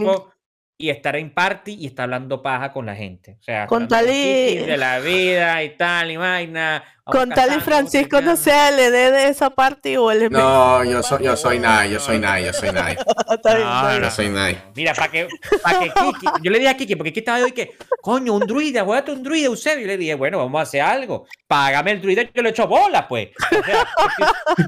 [0.79, 3.39] y estar en party y estar hablando paja con la gente.
[3.41, 8.21] O sea, con tal de la vida y tal, y vaina, Con tal y Francisco
[8.21, 11.89] no sea el ED de esa parte o el No, yo soy, yo soy Nai,
[11.89, 12.97] yo soy Nai, yo soy Nai.
[14.03, 14.61] yo soy Nai.
[14.75, 15.29] Mira, para que,
[15.63, 18.45] para que Kiki, yo le dije a Kiki, porque Kiki estaba hoy que, coño, un
[18.45, 19.85] druida, aguántate un druida, Eusebio.
[19.85, 21.29] Y le dije, bueno, vamos a hacer algo.
[21.47, 23.29] Págame el druida, yo le echo bola, pues.
[23.53, 23.87] O sea,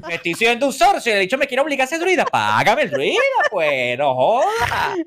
[0.07, 2.23] me estoy siendo un sorcio y le he dicho, me quiero obligar a ser druida.
[2.23, 3.19] Págame el druida,
[3.51, 4.97] pues, no jodas.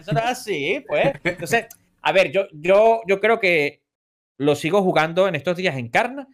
[0.00, 1.12] Eso no es así, pues.
[1.22, 1.66] Entonces,
[2.02, 3.82] a ver, yo, yo, yo creo que
[4.38, 6.26] lo sigo jugando en estos días en Carna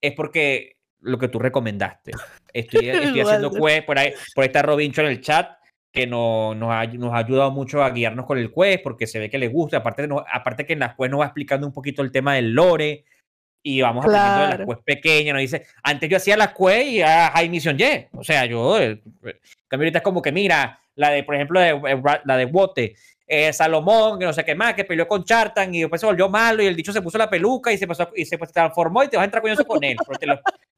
[0.00, 2.12] es porque lo que tú recomendaste.
[2.52, 5.50] Estoy, estoy haciendo quest, por ahí, por ahí está Robincho en el chat,
[5.92, 9.18] que nos, nos, ha, nos, ha, ayudado mucho a guiarnos con el quest, porque se
[9.18, 11.72] ve que le gusta, aparte, no, aparte que en las quest nos va explicando un
[11.72, 13.04] poquito el tema del lore,
[13.62, 14.18] y vamos claro.
[14.18, 17.48] aprendiendo de las quest pequeñas, nos dice, antes yo hacía las quest y a High
[17.48, 19.02] Mission Y, o sea, yo, el,
[19.68, 22.94] cambio ahorita es como que, mira, la de, por ejemplo, de, la de Wote,
[23.32, 26.28] eh, Salomón, que no sé qué más, que peleó con Chartan y después se volvió
[26.28, 29.08] malo y el dicho se puso la peluca y se, pasó, y se transformó y
[29.08, 29.96] te vas a entrar con eso con él.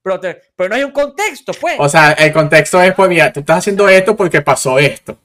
[0.02, 1.76] Pero, pero, pero, no hay un contexto, pues.
[1.78, 5.16] O sea, el contexto es, pues mira, tú estás haciendo esto porque pasó esto.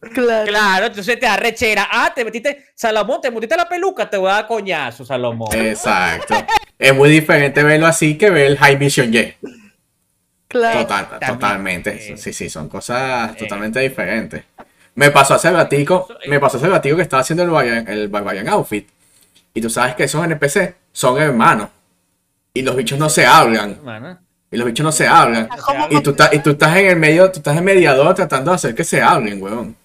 [0.00, 0.46] Claro.
[0.46, 1.86] claro, entonces te da rechera.
[1.90, 5.54] Ah, te metiste, Salomón, te metiste la peluca, te voy a dar coñazo, Salomón.
[5.54, 6.34] Exacto.
[6.78, 9.34] es muy diferente verlo así que ver el High Mission Y.
[10.46, 10.80] Claro.
[10.80, 12.16] Total, totalmente.
[12.16, 14.44] Sí, sí, son cosas totalmente diferentes.
[14.98, 18.48] Me pasó hace ratico, me pasó hace ratico que estaba haciendo el Barbarian, el Barbarian
[18.48, 18.88] Outfit.
[19.54, 21.68] Y tú sabes que esos NPC son hermanos.
[22.52, 23.78] Y los bichos no se hablan.
[24.50, 25.48] Y los bichos no se hablan.
[25.90, 28.74] Y tú, y tú estás en el medio, tú estás en mediador tratando de hacer
[28.74, 29.76] que se hablen, weón.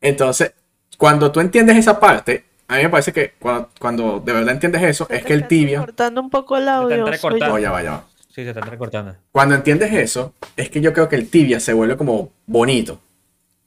[0.00, 0.54] Entonces,
[0.98, 3.34] cuando tú entiendes esa parte, a mí me parece que
[3.78, 5.78] cuando, de verdad entiendes eso, es que el tibia.
[5.78, 7.04] cortando un poco el audio.
[7.04, 8.04] Oh, ya va, ya va.
[8.34, 9.14] Sí, se está recortando.
[9.30, 13.00] Cuando entiendes eso, es que yo creo que el tibia se vuelve como bonito.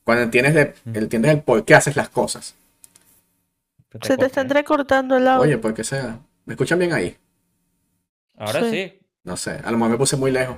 [0.09, 2.55] Cuando entiendes, de, entiendes el por qué haces las cosas.
[4.01, 5.43] Se te está entrecortando el audio.
[5.43, 6.17] Oye, ¿por qué sea?
[6.45, 7.15] ¿Me escuchan bien ahí?
[8.35, 8.99] Ahora sí.
[9.23, 10.57] No sé, a lo mejor me puse muy lejos.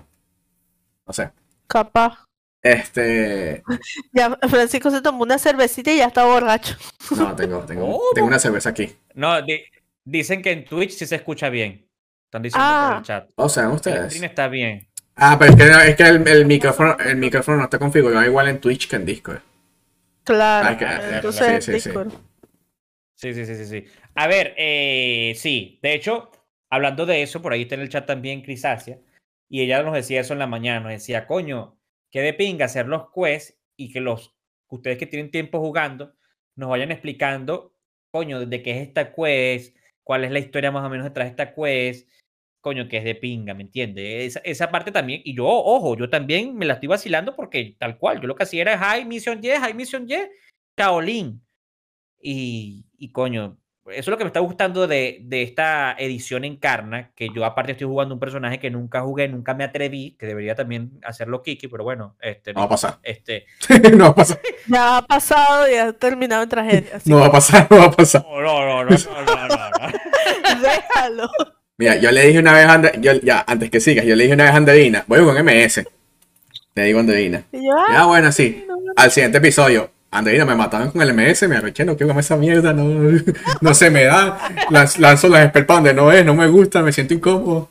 [1.06, 1.32] No sé.
[1.68, 2.30] Capaz.
[2.62, 3.62] Este.
[4.14, 6.78] Ya, Francisco se tomó una cervecita y ya está borracho.
[7.18, 8.96] No, tengo, tengo, tengo una cerveza aquí.
[9.16, 9.34] No,
[10.06, 11.86] dicen que en Twitch sí se escucha bien.
[12.24, 13.02] Están diciendo por el ah.
[13.04, 13.30] chat.
[13.36, 14.00] O sea, ustedes.
[14.00, 14.88] El stream está bien.
[15.24, 18.60] Ah, pero es que, es que el, micrófono, el micrófono no está configurado igual en
[18.60, 19.42] Twitch que en Discord.
[20.24, 20.76] Claro.
[21.14, 21.92] entonces sí, sí,
[23.14, 26.32] sí, sí, sí, sí, A ver, eh, sí, de hecho,
[26.72, 29.00] hablando de eso, por ahí está en el chat también Crisacia,
[29.48, 31.78] y ella nos decía eso en la mañana, nos decía, coño,
[32.10, 34.36] que de pinga hacer los quests y que los
[34.70, 36.16] ustedes que tienen tiempo jugando
[36.56, 37.76] nos vayan explicando,
[38.10, 41.30] coño, de qué es esta quest, cuál es la historia más o menos detrás de
[41.30, 42.10] esta quest,
[42.62, 44.40] coño, que es de pinga, ¿me entiendes?
[44.44, 48.22] Esa, parte también, y yo, ojo, yo también me la estoy vacilando porque tal cual,
[48.22, 50.16] yo lo que hacía era High Mission Y, High Mission Y,
[50.78, 51.42] Shaolin.
[52.22, 53.58] Y, y coño,
[53.88, 57.72] eso es lo que me está gustando de, de esta edición Encarna, que yo aparte
[57.72, 61.68] estoy jugando un personaje que nunca jugué, nunca me atreví, que debería también hacerlo Kiki,
[61.68, 63.00] pero bueno, este, no va a pasar.
[63.02, 63.48] Este,
[63.98, 64.40] no va a pasar.
[64.68, 67.00] Ya ha pasado y ha terminado en tragedia.
[67.06, 68.24] no va a pasar, no va a pasar.
[68.24, 70.62] No, no, no, no, no, no, no.
[70.62, 71.32] Déjalo.
[71.82, 74.36] Mira, yo le dije una vez a yo, ya, antes que sigas, yo le dije
[74.36, 75.84] una vez a Andreina, voy con MS.
[76.76, 77.44] Le digo a Andreina.
[77.52, 78.68] Ya, bueno, sí.
[78.96, 82.38] Al siguiente episodio, Andreina, me mataron con el MS, me arreché, no quiero comer esa
[82.38, 83.20] mierda, no,
[83.62, 84.38] no se me da.
[84.70, 87.68] Lanzo las donde no es, no me gusta, me siento incómodo.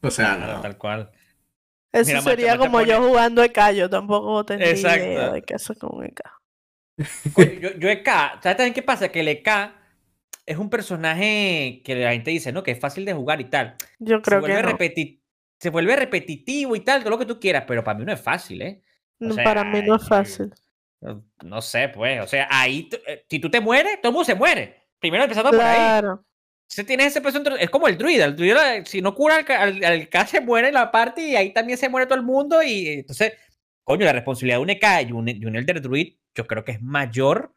[0.00, 0.62] O sea, no.
[0.62, 1.10] Tal cual.
[1.92, 6.02] Eso sería como yo jugando EK, yo tampoco tendría idea de que eso es como
[6.02, 6.22] EK.
[7.60, 8.06] yo, yo EK,
[8.42, 9.10] ¿sabes también qué pasa?
[9.10, 9.48] Que el EK
[10.46, 12.62] es un personaje que la gente dice, ¿no?
[12.62, 13.76] Que es fácil de jugar y tal.
[13.98, 14.54] Yo creo que no.
[15.58, 18.20] Se vuelve repetitivo y tal, todo lo que tú quieras, pero para mí no es
[18.20, 18.82] fácil, ¿eh?
[19.42, 20.52] para mí no es fácil.
[21.42, 24.34] No sé, pues, o sea, ahí, eh, si tú te mueres, todo el mundo se
[24.34, 24.88] muere.
[24.98, 25.76] Primero empezando por ahí.
[25.76, 26.24] Claro.
[26.68, 28.26] Si tienes ese peso, es como el druida.
[28.26, 31.52] El druida, si no cura al, al, K, se muere en la parte y ahí
[31.52, 32.62] también se muere todo el mundo.
[32.62, 33.34] Y entonces,
[33.84, 36.72] coño, la responsabilidad de un EK y un, y un Elder Druid, yo creo que
[36.72, 37.54] es mayor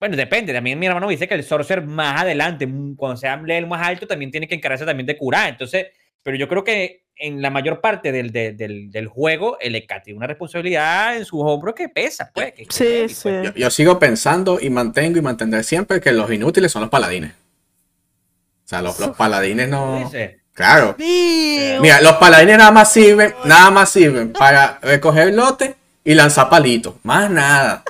[0.00, 0.54] bueno, depende.
[0.54, 4.06] También mi hermano dice que el sorcerer más adelante, mm, cuando sea el más alto,
[4.06, 5.50] también tiene que encargarse también de curar.
[5.50, 5.88] Entonces,
[6.22, 10.16] pero yo creo que en la mayor parte del, del, del, juego, el EK tiene
[10.16, 12.54] una responsabilidad en sus hombros que pesa, pues.
[12.70, 13.14] sí, sí.
[13.22, 13.54] Pues.
[13.54, 17.32] Yo, sigo pensando y mantengo y mantendré siempre que los inútiles son los paladines.
[17.32, 20.10] O sea, los, los paladines no.
[20.54, 20.96] Claro.
[20.98, 25.74] Mira, los paladines nada más sirven, nada más sirven para recoger lote
[26.04, 26.94] y lanzar palitos.
[27.02, 27.84] Más nada.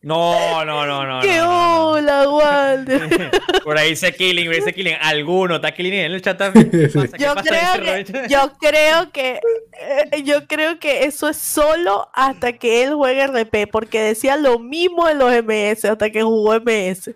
[0.00, 1.20] No, no, no, no.
[1.20, 3.30] ¡Qué hola, Walter!
[3.64, 4.94] Por ahí dice Killing, dice Killing.
[5.00, 6.70] Alguno está Killing en el chat también.
[7.18, 9.40] Yo creo, que, yo creo que
[9.80, 14.60] eh, yo creo que eso es solo hasta que él juegue RP, porque decía lo
[14.60, 17.10] mismo en los MS hasta que jugó MS.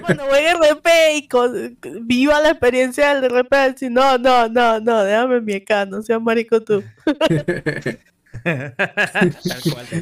[0.00, 1.28] cuando juegue RP y
[2.00, 6.20] viva la experiencia del RP, decir, no, no, no, no, déjame mi acá, no seas
[6.22, 6.82] marico tú.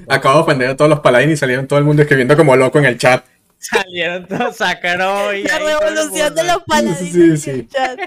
[0.09, 2.79] Acabo de ofender a todos los paladines y salieron todo el mundo escribiendo como loco
[2.79, 3.25] en el chat.
[3.59, 7.99] Salieron todos, sacaron La revolución de los paladines sí, en el chat.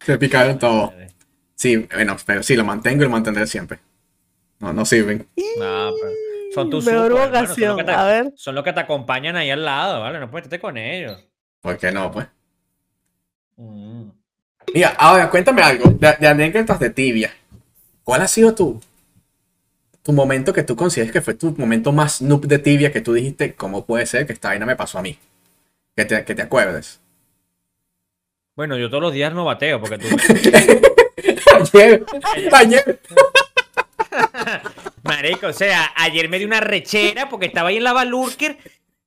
[0.00, 0.92] Se picaron todo.
[1.54, 3.78] Sí, bueno, pero sí, lo mantengo y lo mantendré siempre.
[4.58, 5.26] No, no sirven.
[5.58, 6.12] No, pero
[6.54, 8.32] son tus Mejor vocación, a ver.
[8.36, 10.20] Son los que te acompañan ahí al lado, ¿vale?
[10.20, 11.22] No puedes estar con ellos.
[11.60, 12.26] ¿Por qué no, pues?
[13.56, 14.10] Mm.
[14.72, 17.32] Mira, ahora cuéntame algo de, de anécdotas de tibia.
[18.04, 18.80] ¿Cuál ha sido tu,
[20.06, 23.12] tu momento que tú consideres que fue tu momento más noob de tibia que tú
[23.12, 25.18] dijiste, ¿cómo puede ser que esta vaina me pasó a mí?
[25.96, 27.00] Que te, que te acuerdes.
[28.54, 30.06] Bueno, yo todos los días no bateo porque tú...
[31.74, 32.04] ayer,
[32.52, 33.00] ayer.
[35.02, 38.58] Marico, o sea, ayer me di una rechera porque estaba ahí en la Valurker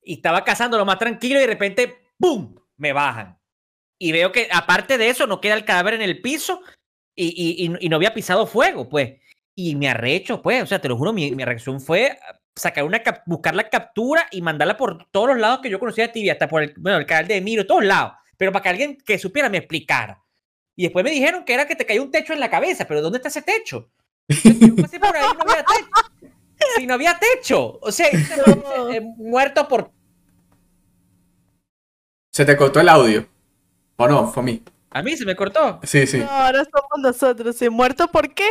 [0.04, 2.56] y estaba cazando lo más tranquilo y de repente, ¡pum!
[2.76, 3.38] me bajan.
[3.98, 6.60] Y veo que aparte de eso no queda el cadáver en el piso
[7.14, 9.19] y, y, y no había pisado fuego, pues
[9.68, 12.18] y me arrecho, pues, o sea, te lo juro, mi, mi reacción fue
[12.54, 16.12] sacar una buscar la captura y mandarla por todos los lados que yo conocía de
[16.12, 18.98] Tibia, hasta por el, bueno, el canal de Emiro, todos lados, pero para que alguien
[19.04, 20.22] que supiera me explicara.
[20.76, 23.02] Y después me dijeron que era que te cayó un techo en la cabeza, pero
[23.02, 23.90] ¿dónde está ese techo?
[24.28, 26.30] Yo pasé por ahí no había techo.
[26.76, 29.90] Si no había techo, o sea, eh, muerto por...
[32.32, 33.26] Se te cortó el audio.
[33.96, 34.30] ¿O no?
[34.30, 34.62] Fue a mí.
[34.90, 35.80] ¿A mí se me cortó?
[35.82, 36.18] Sí, sí.
[36.18, 37.56] No, ahora somos nosotros.
[37.56, 37.68] ¿Sí?
[37.68, 38.46] ¿Muerto por qué?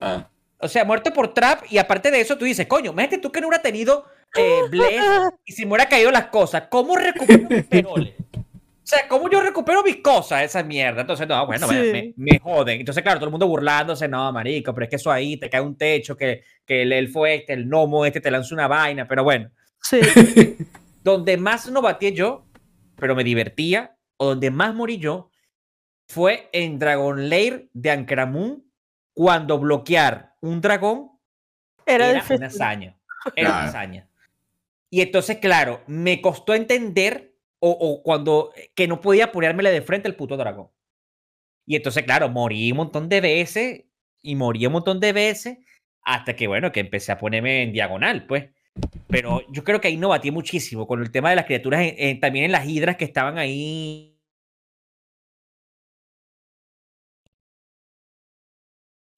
[0.00, 0.28] Ah.
[0.60, 3.40] O sea, muerto por trap y aparte de eso tú dices, coño, imagínate tú que
[3.40, 4.06] no hubiera tenido
[4.36, 4.62] eh,
[5.44, 8.14] y si me hubiera caído las cosas, ¿cómo recupero mis peroles?
[8.34, 11.02] O sea, ¿cómo yo recupero mis cosas, esa mierda?
[11.02, 12.80] Entonces, no, bueno, me, me, joden.
[12.80, 15.60] Entonces, claro, todo el mundo burlándose, no, marico, pero es que eso ahí te cae
[15.60, 19.24] un techo, que, que el elfo este, el gnomo este te lanza una vaina, pero
[19.24, 19.50] bueno.
[19.82, 20.00] Sí.
[21.04, 22.46] donde más no batí yo,
[22.96, 25.30] pero me divertía, o donde más morí yo,
[26.08, 28.72] fue en Dragon Lair de Ankaramun,
[29.12, 31.10] cuando bloquear un dragón
[31.86, 32.96] era, una hazaña.
[33.34, 34.08] Era una hazaña.
[34.90, 40.08] Y entonces, claro, me costó entender o, cuando eh, que no podía ponérmele de frente
[40.08, 40.68] al puto dragón.
[41.66, 43.84] Y entonces, claro, morí un montón de veces
[44.22, 45.58] y morí un montón de veces
[46.02, 48.46] hasta que, bueno, que empecé a ponerme en diagonal, pues.
[49.08, 51.84] Pero yo creo que ahí no batí muchísimo con el tema de las criaturas,
[52.20, 54.07] también en las hidras que estaban ahí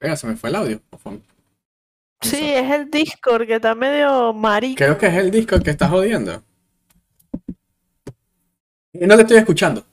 [0.01, 0.81] Venga, se me fue el audio.
[2.23, 4.79] Sí, es el Discord que está medio marico.
[4.79, 6.43] Creo que es el Discord que está jodiendo.
[8.93, 9.85] Y no te estoy escuchando.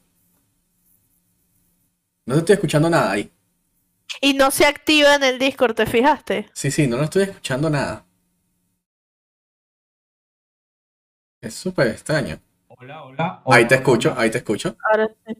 [2.25, 3.31] No te estoy escuchando nada ahí.
[4.21, 6.49] Y no se activa en el Discord, ¿te fijaste?
[6.53, 8.05] Sí, sí, no lo estoy escuchando nada.
[11.41, 12.39] Es súper extraño.
[12.69, 14.77] Hola, hola, Ahí te escucho, ahí te escucho.
[14.89, 15.33] Ahora sí.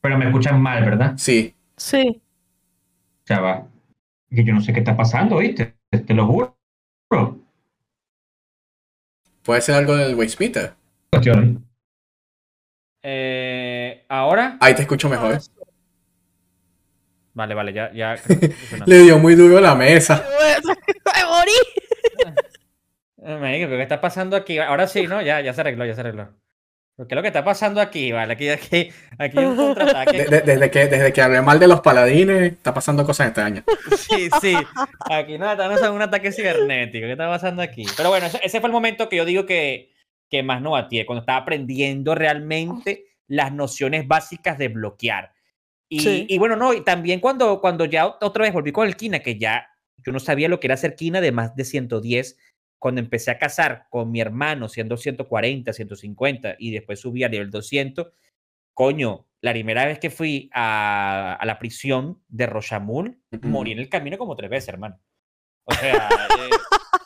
[0.00, 1.14] Pero me escuchan mal, ¿verdad?
[1.16, 1.54] Sí.
[1.76, 2.22] Sí.
[3.26, 3.66] Ya va
[4.36, 5.74] que yo no sé qué está pasando, ¿viste?
[5.90, 6.56] Te, lo juro.
[9.42, 10.74] Puede ser algo del waste meter.
[13.02, 14.58] Eh, ¿Ahora?
[14.60, 15.38] Ahí te escucho mejor.
[17.34, 17.92] Vale, vale, ya.
[17.92, 18.16] ya
[18.86, 20.24] Le dio muy duro la mesa.
[21.14, 21.52] ¡Me morí!
[23.68, 24.58] ¿Qué está pasando aquí?
[24.58, 25.20] Ahora sí, ¿no?
[25.22, 26.32] Ya, ya se arregló, ya se arregló.
[26.96, 28.10] ¿Qué es lo que está pasando aquí?
[28.10, 28.88] Vale, aquí, aquí,
[29.18, 30.24] aquí hay un contraataque.
[30.24, 33.64] desde, que, desde que hablé mal de los paladines, está pasando cosas extrañas.
[33.98, 34.54] Sí, sí.
[35.10, 37.04] Aquí no, no es un ataque cibernético.
[37.04, 37.84] ¿Qué está pasando aquí?
[37.98, 39.92] Pero bueno, ese, fue el momento que yo digo que,
[40.30, 45.34] que más no batí, cuando estaba aprendiendo realmente las nociones básicas de bloquear.
[45.90, 49.18] Y, y bueno, no, y también cuando, cuando ya otra vez volví con el Kina,
[49.18, 49.68] que ya
[49.98, 52.38] yo no sabía lo que era hacer Kina de más de 110
[52.78, 57.50] cuando empecé a cazar con mi hermano siendo 140, 150 y después subí a nivel
[57.50, 58.08] 200,
[58.74, 64.18] coño, la primera vez que fui a, la prisión de Rochamul, morí en el camino
[64.18, 65.00] como tres veces, hermano.
[65.64, 66.08] O sea,
[66.38, 66.50] eh,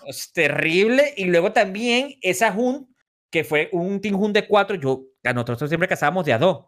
[0.06, 1.14] es terrible.
[1.16, 2.94] Y luego también esa Hun,
[3.30, 6.66] que fue un Team Hun de cuatro, yo, a nosotros siempre cazábamos de a dos.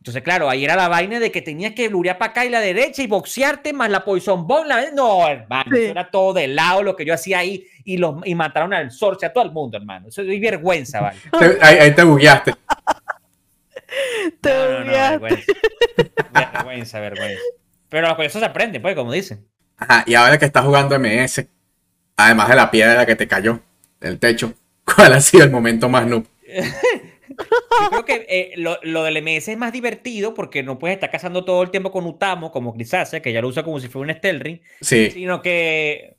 [0.00, 2.60] Entonces, claro, ahí era la vaina de que tenías que blurear para acá y la
[2.60, 4.66] derecha y boxearte más la Poison Bomb.
[4.66, 4.90] La...
[4.92, 8.34] No, hermano, eso era todo de lado lo que yo hacía ahí y, los, y
[8.34, 10.08] mataron al Sorce, a todo el mundo, hermano.
[10.08, 11.18] Eso es vergüenza, ¿vale?
[11.60, 12.54] ahí, te bugueaste.
[14.40, 15.52] te vergüenza.
[16.32, 17.42] vergüenza, vergüenza.
[17.90, 19.46] Pero con eso se aprende, pues, como dicen.
[19.76, 21.44] Ajá, y ahora que estás jugando MS,
[22.16, 23.60] además de la piedra que te cayó
[24.00, 24.54] del techo,
[24.96, 26.26] ¿Cuál ha sido el momento más noob?
[27.30, 31.10] Yo creo que eh, lo, lo, del MS es más divertido porque no puedes estar
[31.10, 34.12] cazando todo el tiempo con Utamo, como Grisácea, que ya lo usa como si fuera
[34.12, 34.60] un Stelring.
[34.80, 35.10] Sí.
[35.10, 36.16] Sino que,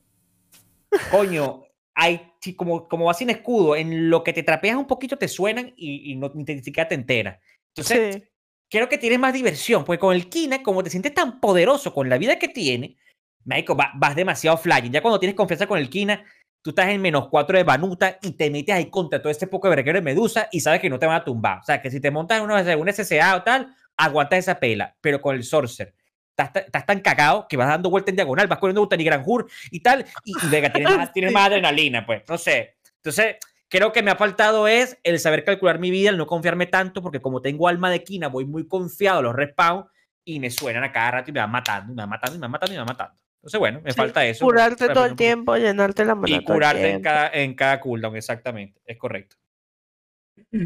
[1.10, 5.28] coño, hay, como, como vas sin escudo, en lo que te trapeas un poquito te
[5.28, 7.38] suenan y, y no ni, te, ni siquiera te enteras.
[7.68, 8.22] Entonces, Sí.
[8.70, 12.08] creo que tienes más diversión, porque con el Kina, como te sientes tan poderoso con
[12.08, 12.96] la vida que tiene,
[13.44, 14.90] marico, va- vas demasiado flying.
[14.92, 16.24] Ya cuando tienes confianza con el Kina,
[16.62, 19.68] tú estás en menos 4 de Banuta y te metes ahí contra todo este poco
[19.68, 21.58] de breguero de Medusa y sabes que no te van a tumbar.
[21.58, 24.96] O sea, que si te montas en una, un SSA o tal, aguantas esa pela.
[25.00, 25.94] Pero con el Sorcerer,
[26.30, 29.80] estás, estás tan cagado que vas dando vuelta en diagonal, vas corriendo Utani Granjur y
[29.80, 32.22] tal, y, y venga, tienes más, tienes más adrenalina, pues.
[32.28, 32.76] No sé.
[32.96, 33.36] Entonces,
[33.68, 37.02] creo que me ha faltado es el saber calcular mi vida, el no confiarme tanto,
[37.02, 39.86] porque como tengo alma de quina, voy muy confiado a los respawn
[40.24, 42.38] y me suenan a cada rato y me van matando, y me van matando, y
[42.38, 43.18] me van matando, y me van matando.
[43.42, 44.44] Entonces, bueno, me Sí, falta eso.
[44.44, 48.80] Curarte todo el tiempo, llenarte la mano Y curarte en cada, en cada cooldown, exactamente.
[48.86, 49.36] Es correcto.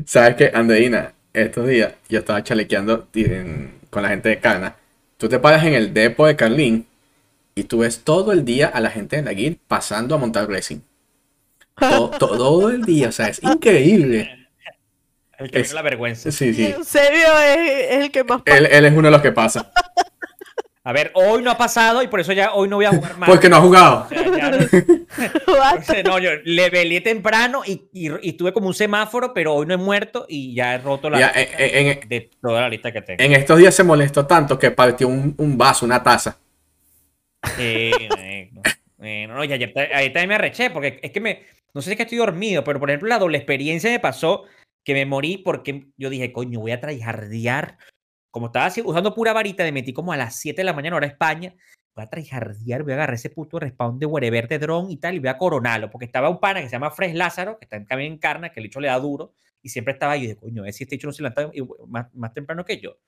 [0.05, 1.15] ¿Sabes qué, Andreina?
[1.33, 4.77] Estos días yo estaba chalequeando en- con la gente de Cana.
[5.17, 6.87] Tú te paras en el depo de Carlín
[7.55, 10.49] y tú ves todo el día a la gente de la guild pasando a montar
[10.49, 10.81] racing.
[11.79, 14.49] Todo, todo el día, o sea, es increíble.
[15.39, 16.31] El que Es- la vergüenza.
[16.31, 16.67] Sí, sí.
[16.67, 19.73] Eusebio es, es el que más Él, él es uno de los que pasa.
[20.87, 23.17] A ver, hoy no ha pasado y por eso ya hoy no voy a jugar
[23.19, 23.29] más.
[23.29, 24.05] Porque no ha jugado.
[24.05, 24.23] O sea,
[25.97, 29.75] ya no- yo levelé temprano y, y, y tuve como un semáforo, pero hoy no
[29.75, 32.93] he muerto y ya he roto la Ya, lista en- en- de toda la lista
[32.93, 33.21] que tengo.
[33.21, 36.39] En estos días se molestó tanto que partió un, un vaso, una taza.
[37.57, 38.63] Sí, marico.
[39.03, 41.43] Eh, no, no, y ayer, ta- ayer también me arreché porque es que me,
[41.75, 44.45] no sé si es que estoy dormido, pero por ejemplo la doble experiencia me pasó
[44.85, 47.77] que me morí porque yo dije, coño, voy a tryhardear.
[48.37, 50.97] Como estaba así, usando pura varita, me metí como a las 7 de la mañana,
[50.97, 51.55] hora España.
[51.95, 55.15] Voy a tryhardear, voy a agarrar ese puto respawn de wherever de drone y tal,
[55.15, 57.77] y voy a coronarlo, porque estaba un pana que se llama Fresh Lázaro, que está
[57.77, 59.33] en también en Carna, que el hecho le da duro,
[59.63, 61.51] y siempre estaba ahí, y de coño, ver si este hecho no se levanta
[61.89, 62.99] más, más temprano que yo.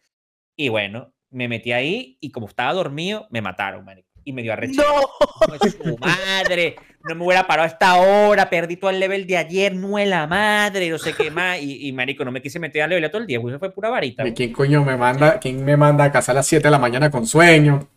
[0.57, 4.09] Y bueno, me metí ahí, y como estaba dormido, me mataron, marico.
[4.25, 4.89] Y me dio arrechera.
[4.89, 5.69] No.
[5.69, 9.75] Su madre, no me hubiera parado a esta hora, perdí todo el level de ayer,
[9.75, 11.61] no es la madre, no sé qué más.
[11.61, 13.71] Y, y, marico, no me quise meter al level todo el día, pues eso fue
[13.73, 14.23] pura varita.
[14.23, 14.35] ¿Y güey.
[14.35, 17.11] quién coño me manda, quién me manda a casa a las 7 de la mañana
[17.11, 17.89] con sueño?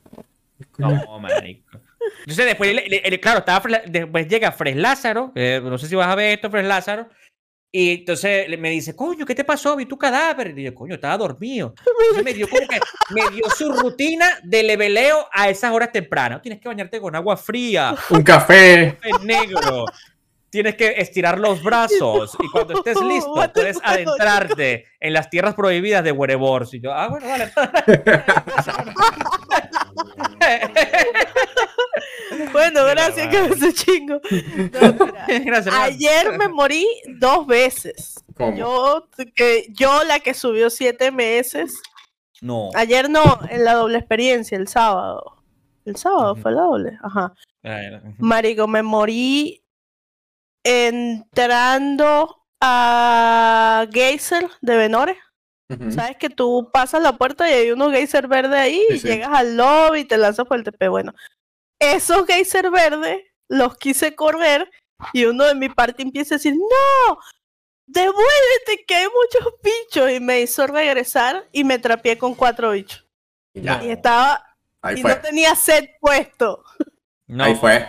[0.78, 1.80] No, marico.
[2.22, 5.95] Entonces después, le- le- le- claro, estaba, después llega Fres Lázaro, que no sé si
[5.95, 7.10] vas a ver esto, Fres Lázaro,
[7.74, 9.78] y entonces me dice, coño, ¿qué te pasó?
[9.78, 10.57] Vi tu cadáver.
[10.57, 11.74] Y yo, coño, estaba dormido.
[11.78, 12.80] Entonces me dio como que,
[13.11, 16.41] me dio su rutina de leveleo a esas horas tempranas.
[16.41, 18.97] Tienes que bañarte con agua fría, Un café.
[19.03, 19.86] en negro.
[20.49, 26.03] Tienes que estirar los brazos y cuando estés listo puedes adentrarte en las tierras prohibidas
[26.03, 26.74] de Werebors.
[26.74, 27.53] Y yo, ah, bueno, vale.
[32.52, 34.20] Bueno, gracias me chingo.
[34.82, 35.08] No.
[35.45, 35.74] Gracias.
[35.76, 36.86] Ayer me morí
[37.20, 38.16] dos veces.
[38.36, 38.56] ¿Cómo?
[38.58, 41.82] Yo, que, yo la que subió siete meses.
[42.41, 42.70] No.
[42.76, 45.43] Ayer no, en la doble experiencia, el sábado.
[45.86, 46.97] El sábado fue la doble.
[47.04, 47.34] Ajá.
[47.64, 48.14] Ay, ujú.
[48.20, 49.64] Marico, me morí
[50.64, 55.18] entrando a Geyser de Benore.
[55.91, 59.08] Sabes que tú pasas la puerta y hay unos geyser verdes ahí Sí, y sí.
[59.08, 60.89] llegas al lobby y te lanzas por el TP.
[60.89, 61.14] Bueno,
[61.82, 64.69] esos geyser verdes los quise correr
[65.13, 67.17] y uno de mi parte empieza a decir, no,
[67.88, 73.05] devuélvete que hay muchos bichos y me hizo regresar y me trapié con cuatro bichos.
[73.53, 74.45] Y ya, Y estaba,
[74.82, 75.15] ahí y fue.
[75.15, 76.63] no tenía set puesto.
[77.27, 77.45] No.
[77.45, 77.88] Ahí fue.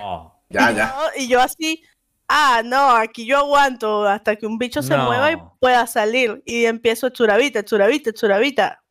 [0.48, 0.94] Ya, y, ya.
[0.96, 1.84] Yo, y yo así,
[2.28, 6.42] ah, no, aquí yo aguanto hasta que un bicho se mueva y pueda salir.
[6.46, 8.82] Y empiezo churabita, churabita, churabita.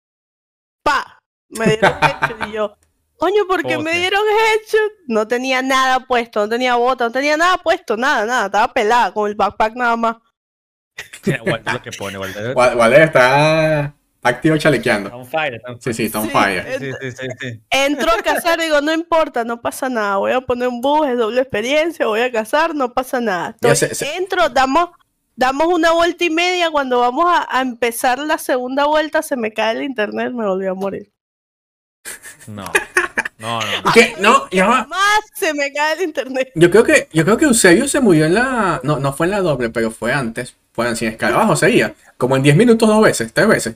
[0.83, 1.19] ¡Pa!
[1.49, 2.77] Me dieron headshot y yo,
[3.21, 4.91] coño, ¿por qué me dieron headshot?
[5.07, 8.45] No tenía nada puesto, no tenía bota, no tenía nada puesto, nada, nada.
[8.47, 10.17] Estaba pelada con el backpack nada más.
[11.45, 12.55] Walter lo que pone, Walter.
[12.55, 13.93] Wa- Walter está
[14.23, 15.07] activo chalequeando.
[15.09, 15.95] Está on fire, está on Sí, fire.
[15.95, 16.79] sí, está on Sí, fire.
[16.79, 17.61] Sí, sí, sí, sí.
[17.69, 20.17] Entro a cazar, digo, no importa, no pasa nada.
[20.17, 23.55] Voy a poner un bus, es doble experiencia, voy a cazar, no pasa nada.
[23.75, 24.89] Se- se- Entro, damos,
[25.35, 26.71] damos una vuelta y media.
[26.71, 30.65] Cuando vamos a, a empezar la segunda vuelta, se me cae el internet, me volví
[30.67, 31.11] a morir.
[32.47, 32.71] No.
[33.37, 33.91] No, no.
[33.93, 34.13] ¿Qué?
[34.19, 34.85] No, ya va.
[34.85, 36.51] Más se me cae el internet.
[36.55, 38.79] Yo creo que, yo creo que Eusebio se murió en la.
[38.83, 40.55] No, no fue en la doble, pero fue antes.
[40.73, 41.93] Fue en sin escarabajo, sería.
[42.17, 43.75] Como en 10 minutos, dos veces, tres veces.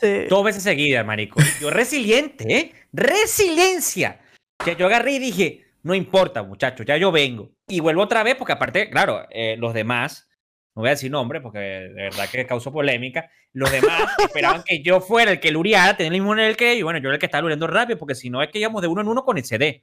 [0.00, 0.24] Sí.
[0.28, 1.40] Dos veces seguidas, marico.
[1.60, 2.72] Yo resiliente, ¿eh?
[2.92, 4.20] Resiliencia.
[4.64, 7.50] Que yo agarré y dije, no importa, muchachos, ya yo vengo.
[7.68, 10.28] Y vuelvo otra vez porque aparte, claro, eh, los demás,
[10.74, 14.82] no voy a decir nombre porque de verdad que causó polémica, los demás esperaban que
[14.82, 17.14] yo fuera el que luriara, tenía el mismo nivel que ellos, y bueno, yo era
[17.14, 19.24] el que estaba luriendo rápido porque si no es que íbamos de uno en uno
[19.24, 19.82] con el CD.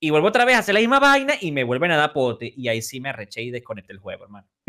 [0.00, 2.52] y vuelvo otra vez a hacer la misma vaina y me vuelven a dar pote.
[2.56, 4.46] Y ahí sí me arreché y desconecté el juego, hermano.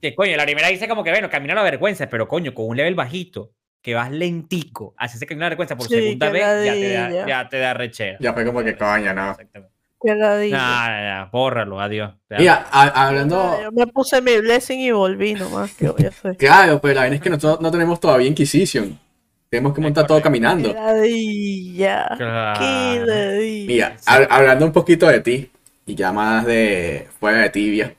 [0.00, 2.76] que coño, la primera dice como que, bueno, camina la vergüenza, pero coño, con un
[2.76, 3.52] level bajito,
[3.82, 7.48] que vas lentico, así se camina la vergüenza por segunda vez, ya te, da, ya
[7.48, 8.18] te da rechera.
[8.20, 9.36] Ya fue como que coño, no.
[10.04, 12.12] No, no, no, bórralo, adiós.
[12.30, 13.60] Mira, hablando.
[13.62, 15.72] Yo me puse mi blessing y volví nomás.
[15.74, 16.36] Que voy a hacer.
[16.36, 18.98] claro, pero la verdad es que nosotros no tenemos todavía Inquisition.
[19.48, 20.74] Tenemos que montar todo caminando.
[23.66, 25.50] Mira, hablando un poquito de ti,
[25.84, 27.94] y ya más de fuera de tibia,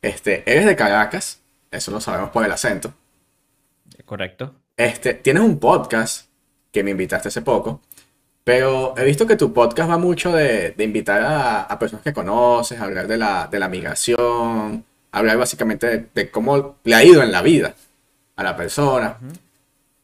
[0.00, 1.40] este, eres de Caracas,
[1.70, 2.94] eso lo sabemos por el acento.
[4.04, 4.54] Correcto.
[4.76, 6.28] Este, tienes un podcast
[6.70, 7.80] que me invitaste hace poco,
[8.44, 11.22] pero he visto que tu podcast va mucho de, invitar
[11.68, 16.94] a, personas que conoces, hablar de la, de la migración, hablar básicamente de, cómo le
[16.94, 17.74] ha ido en la vida
[18.36, 19.18] a la persona.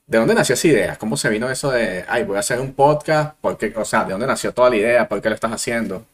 [0.07, 0.97] ¿De dónde nació esa idea?
[0.97, 3.37] ¿Cómo se vino eso de, ay, voy a hacer un podcast?
[3.41, 5.09] porque o sea, ¿de dónde nació toda la idea?
[5.09, 6.07] ¿Por qué lo estás haciendo?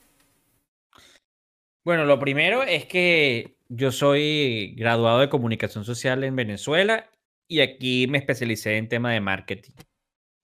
[1.85, 7.09] Bueno, lo primero es que yo soy graduado de comunicación social en Venezuela
[7.49, 9.73] y aquí me especialicé en tema de marketing.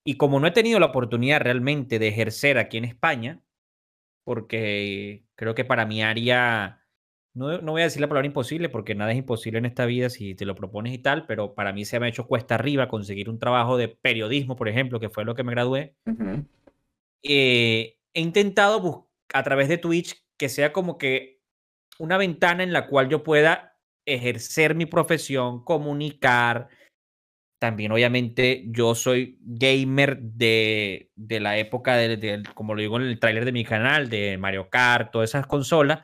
[0.05, 3.41] Y como no he tenido la oportunidad realmente de ejercer aquí en España,
[4.25, 6.83] porque creo que para mi área
[7.35, 10.11] no, no, voy a decir la palabra imposible porque nada es imposible en esta vida
[10.11, 12.89] si te lo propones y tal, pero para mí se me ha hecho cuesta arriba
[12.89, 15.95] conseguir un trabajo de periodismo, por ejemplo, que fue lo que me gradué.
[17.23, 21.41] Eh, he intentado a través de Twitch que sea como que
[21.99, 26.69] una ventana en la cual yo pueda ejercer mi profesión, comunicar.
[27.63, 33.21] También, obviamente, yo soy gamer de, de la época, de, como lo digo en el
[33.21, 36.01] tráiler de mi canal, de Mario Kart, todas esas consolas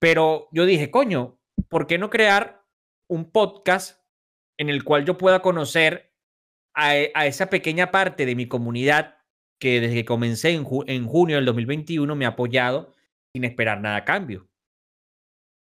[0.00, 1.38] pero yo dije, coño,
[1.68, 2.64] ¿por qué no crear
[3.08, 4.02] un podcast
[4.58, 6.14] en el cual yo pueda conocer
[6.74, 9.18] a, e, esa pequeña parte de mi comunidad
[9.60, 12.94] que desde que comencé en, junio del 2021 me ha apoyado
[13.34, 14.48] sin esperar nada a cambio?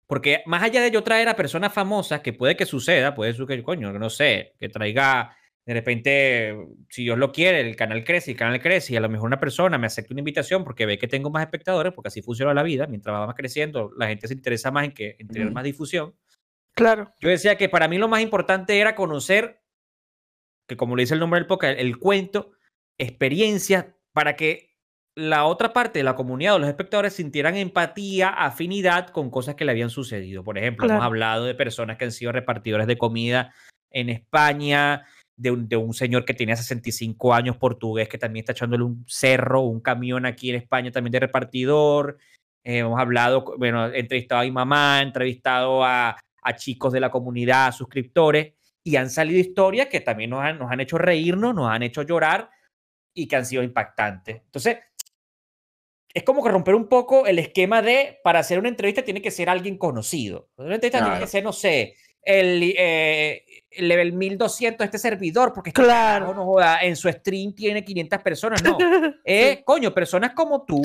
[0.07, 3.63] Porque más allá de yo traer a personas famosas, que puede que suceda, puede que,
[3.63, 5.37] coño, no sé, que traiga
[5.67, 6.57] de repente,
[6.89, 9.41] si Dios lo quiere, el canal crece, el canal crece y a lo mejor una
[9.41, 12.63] persona me acepta una invitación porque ve que tengo más espectadores, porque así funciona la
[12.63, 15.65] vida, mientras va más creciendo, la gente se interesa más en, que, en tener más
[15.65, 16.15] difusión.
[16.73, 17.13] Claro.
[17.19, 19.61] Yo decía que para mí lo más importante era conocer,
[20.69, 22.53] que como le dice el nombre del podcast, el, cuento,
[22.97, 24.66] experiencias, para que
[25.17, 29.65] la otra parte de la comunidad o los espectadores sintieran empatía, afinidad con cosas que
[29.65, 30.45] le habían sucedido.
[30.45, 33.55] Por ejemplo, hemos hablado de personas que han sido repartidores de comida
[33.91, 35.07] en España,
[35.37, 39.81] de un, señor que tenía 65 años portugués que también está echándole un cerro, un
[39.81, 42.19] camión aquí en España también de repartidor.
[42.63, 46.17] Eh, hemos hablado, bueno, he entrevistado a mi mamá, he entrevistado a,
[46.57, 48.53] chicos de la comunidad, suscriptores,
[48.85, 52.03] y han salido historias que también nos han, nos han hecho reírnos, nos han hecho
[52.03, 52.51] llorar
[53.13, 54.43] y que han sido impactantes.
[54.45, 54.79] Entonces,
[56.17, 59.31] es como que romper un poco el esquema de, para hacer una entrevista tiene que
[59.31, 60.49] ser alguien conocido.
[60.57, 63.45] Una entrevista tiene que ser, no sé, el, eh,
[63.77, 66.33] level 1200 este servidor, porque claro.
[66.33, 68.79] no en su stream tiene 500 personas, no.
[69.27, 70.81] Eh, Coño, personas como tú,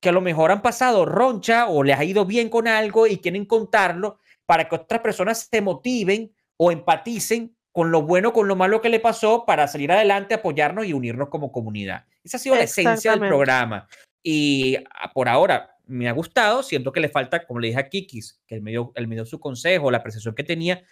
[0.00, 3.18] que a lo mejor han pasado roncha o les ha ido bien con algo y
[3.18, 8.54] quieren contarlo para que otras personas se motiven o empaticen con lo bueno, con lo
[8.54, 12.04] malo que le pasó para salir adelante, apoyarnos y unirnos como comunidad.
[12.22, 13.88] Esa ha sido la esencia del programa.
[14.22, 17.88] Y ah, por ahora me ha gustado, siento que le falta, como le dije a
[17.88, 20.84] Kikis, que él me dio, él me dio su consejo, la apreciación que tenía,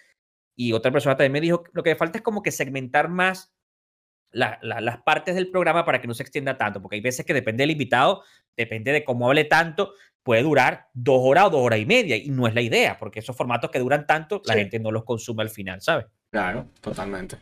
[0.57, 3.55] y otra persona también me dijo, lo que falta es como que segmentar más
[4.33, 7.63] las partes del programa para que no se extienda tanto, porque hay veces que depende
[7.63, 8.23] del invitado,
[8.57, 12.29] depende de cómo hable tanto, puede durar dos horas o dos horas y media, y
[12.29, 15.43] no es la idea, porque esos formatos que duran tanto, la gente no los consume
[15.43, 16.07] al final, ¿sabes?
[16.31, 17.39] Claro, totalmente.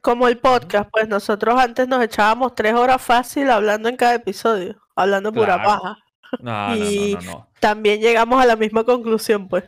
[0.00, 4.80] Como el podcast, pues nosotros antes nos echábamos tres horas fácil hablando en cada episodio,
[4.94, 5.98] hablando pura paja.
[6.40, 9.64] No, y no, no, no, también llegamos a la misma conclusión, pues.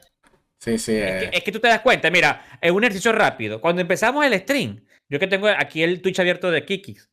[0.58, 0.92] Sí, sí.
[0.92, 1.30] Eh.
[1.32, 3.60] Es, que, tú te das cuenta, mira, es un ejercicio rápido.
[3.60, 7.10] Cuando empezamos el stream, yo que tengo aquí el Twitch abierto de Kikis,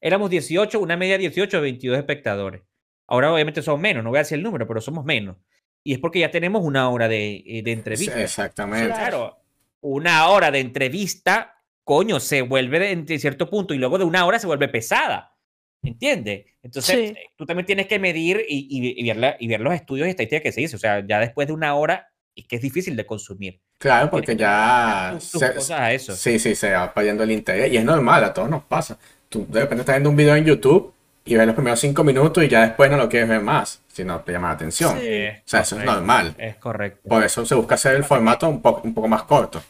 [0.00, 2.62] éramos 18, una media 18, 22 espectadores.
[3.06, 5.36] Ahora obviamente somos menos, no voy a decir el número, pero somos menos.
[5.82, 8.20] Y es porque ya tenemos una hora de, eh, de entrevista.
[8.20, 8.88] exactamente.
[8.88, 9.38] Claro,
[9.80, 11.59] una hora de entrevista,
[11.90, 15.34] coño, se vuelve en cierto punto y luego de una hora se vuelve pesada.
[15.82, 16.46] ¿Entiendes?
[16.62, 20.44] Entonces, eh, tú también tienes que medir y, ver y, ver los estudios y estadísticas
[20.44, 20.76] que se dice.
[20.76, 23.60] O sea, ya después de una hora y que es difícil de consumir.
[23.76, 25.18] Claro, porque ya...
[25.18, 26.14] eso.
[26.14, 28.96] Sí, sí, se va perdiendo el interés y es normal, a todos nos pasa.
[29.28, 32.44] Tú de repente estás viendo un video en YouTube y ves los primeros cinco minutos
[32.44, 34.96] y ya después no lo quieres ver más, si no te llama la atención.
[34.96, 35.00] o
[35.44, 36.36] sea, eso es normal.
[36.38, 37.08] Es correcto.
[37.08, 39.60] Por eso se busca hacer el formato un, poco un poco más corto.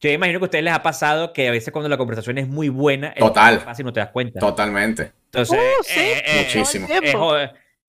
[0.00, 2.46] Yo imagino que a ustedes les ha pasado que a veces cuando la conversación es
[2.46, 3.60] muy buena, Total.
[3.60, 4.38] fácil no te das cuenta.
[4.38, 5.12] Totalmente.
[5.26, 6.86] Entonces, Uh, sí, eh, eh, muchísimo.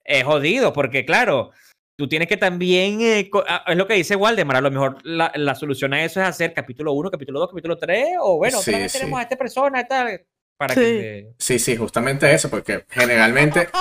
[0.04, 1.52] es, jodido, porque claro,
[1.96, 5.32] tú tienes que también, eh, ah, es lo que dice Waldemar, a lo mejor la,
[5.36, 8.74] la solución a eso es hacer capítulo 1, capítulo 2, capítulo 3, o bueno, otra
[8.74, 8.98] Sí, vez sí.
[9.00, 10.22] tenemos a esta persona y tal,
[10.58, 10.80] para Sí.
[10.82, 13.70] que Sí, sí, justamente eso, porque generalmente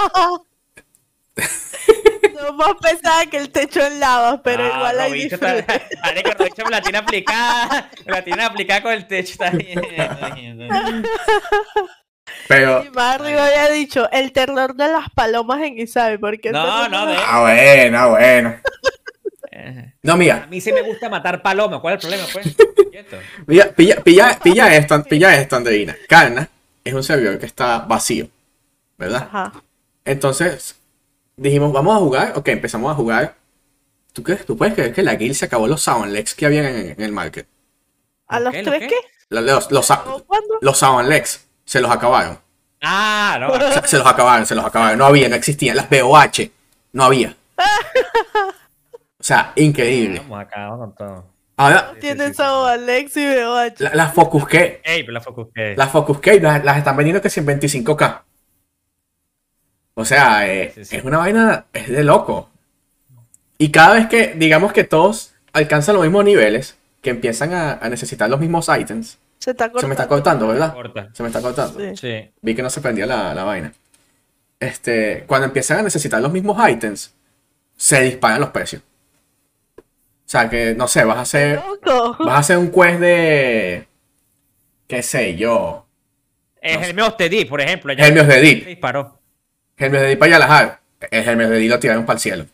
[2.48, 5.14] No más pesada que el techo en lava, pero Ah, igual está-
[5.54, 5.82] disfrute.
[6.02, 9.80] Marico, Robincho me la tiene aplicada, me la tiene aplicada con el techo, está bien.
[12.48, 12.84] pero
[13.28, 17.40] Y había dicho el terror de las palomas en Isabe, porque No, no, de- ah,
[17.42, 18.56] bueno, ah, bueno.
[19.50, 22.54] Eh, No, A mira, mí sí me gusta matar palomas, ¿cuál es el problema, pues?
[22.90, 23.18] Quieto.
[23.46, 25.96] pilla, pilla, pilla, pilla esto, pilla esto, Andreina.
[26.08, 26.48] Carna
[26.84, 28.28] es un servidor que está vacío,
[28.96, 29.28] ¿verdad?
[29.30, 29.52] Ajá.
[30.04, 30.77] Entonces,
[31.38, 32.32] dijimos, vamos a jugar.
[32.36, 33.34] Ok, empezamos a jugar.
[34.12, 36.68] ¿Tú, crees, ¿Tú puedes creer que la guild se acabó los Sound Legs que había
[36.68, 37.46] en, en el market?
[38.26, 38.88] ¿A ¿Lo los tres qué?
[38.88, 38.96] qué?
[39.30, 40.58] Los, los, los, ¿O ¿Cuándo?
[40.60, 42.38] los Sound Legs se los acabaron.
[42.82, 43.48] Ah, no.
[43.52, 44.98] O sea, se los acabaron, se los acabaron.
[44.98, 45.76] No había, no existían.
[45.76, 46.50] Las BOH,
[46.92, 47.34] no había.
[49.20, 50.20] O sea, increíble.
[50.20, 51.24] Vamos acá, vamos con todo.
[51.56, 53.74] Ahora, Tienen Alex y BOH.
[53.80, 55.74] la- las Focus K, Ey, pero la focus que.
[55.76, 58.22] las Focus K las, las están vendiendo que si en 25k.
[60.00, 60.96] O sea, eh, Sí, sí.
[60.96, 62.50] es una vaina, es de loco.
[63.58, 67.88] Y cada vez que, digamos que todos alcanzan los mismos niveles, que empiezan a, a
[67.88, 69.80] necesitar los mismos items, Se está cortando.
[69.80, 70.72] se me está cortando, ¿verdad?
[70.72, 71.08] Corta.
[71.12, 71.80] Se me está cortando.
[71.80, 71.96] Sí.
[71.96, 72.30] Sí.
[72.40, 73.72] Vi que no se prendía la, la vaina.
[74.60, 77.12] Este, cuando empiezan a necesitar los mismos items,
[77.76, 78.82] se disparan los precios.
[79.78, 83.88] O sea, que no sé, vas a hacer, vas a hacer un quest de,
[84.86, 85.86] qué sé yo,
[86.60, 87.92] Es el te di, por ejemplo.
[87.94, 88.66] ya Hermios de se Deep.
[88.66, 89.17] disparó.
[89.78, 90.80] Hermes de Deep para Yalahar.
[91.10, 92.46] El Hermes de Deep lo tiraron para el cielo.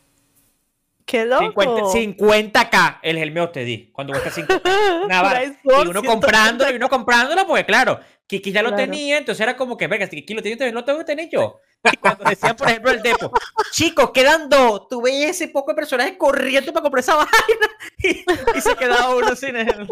[1.06, 1.90] Qué loco.
[1.92, 3.90] 50, k el Helmeo te di.
[3.92, 4.54] Cuando cuesta 5
[5.04, 5.40] Una vara.
[5.40, 6.08] Price Y uno 130.
[6.10, 8.84] comprándolo, y uno comprándolo, porque claro, Kiki ya lo Claro.
[8.84, 11.28] tenía, entonces era como que, venga, si Kiki lo tiene, entonces lo tengo que tener
[11.30, 11.60] yo.
[11.92, 13.30] Y cuando decían, por ejemplo, el depo,
[13.70, 17.68] chicos, quedan dos, tú veías ese poco de personajes corriendo para comprar esa vaina
[17.98, 18.24] y,
[18.56, 19.86] y se quedaba uno sin el.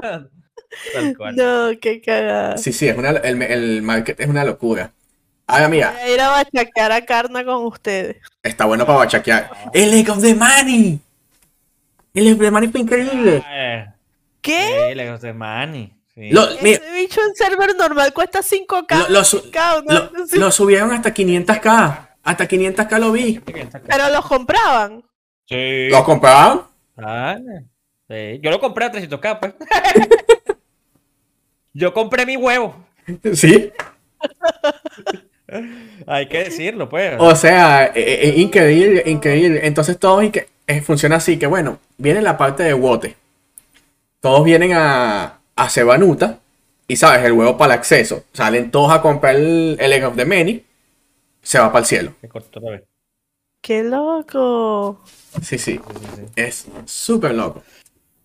[0.95, 1.37] Tal cual.
[1.37, 2.57] No, qué cagada.
[2.57, 4.93] Sí, sí, es una, el, el market es una locura.
[5.47, 8.17] Ahora mira, Voy a ir a bachaquear a Carna con ustedes.
[8.43, 9.51] está bueno para bachaquear.
[9.73, 11.01] El Leg of the Money.
[12.15, 13.43] El Leg of the Money fue increíble.
[13.51, 13.87] Eh,
[14.41, 14.87] ¿Qué?
[14.91, 15.93] sí, Legos de Manny.
[16.15, 16.31] sí.
[16.31, 18.99] Lo, mira, Ese bicho en server normal cuesta 5k.
[18.99, 19.93] Lo- lo su- cada uno.
[19.95, 22.09] lo, lo subieron hasta 500k.
[22.25, 23.41] Hasta 500k lo vi.
[23.41, 25.03] Pero los compraban.
[25.49, 25.89] Sí.
[25.91, 26.63] ¿Lo compraban?
[26.97, 27.65] Vale.
[28.09, 29.55] Sí, Yo lo compré a 300k, pues.
[31.75, 32.77] Yo compré mi huevo.
[33.35, 33.73] Sí.
[36.07, 37.15] Hay que decirlo, pues.
[37.19, 39.61] O sea, eh, eh, increíble, increíble.
[39.65, 43.17] Entonces todos inque- eh, funciona así, que bueno, viene la parte de Wote.
[44.21, 46.39] Todos vienen a, a Cebanuta
[46.87, 48.25] y sabes, el huevo para el acceso.
[48.33, 50.65] Salen todos a comprar el, el Egg of the Many,
[51.43, 52.15] se va para el cielo.
[52.23, 52.83] Me cortó otra vez.
[53.61, 55.01] Qué loco.
[55.43, 56.23] Sí, sí, Sí, sí, sí.
[56.37, 57.63] es súper loco.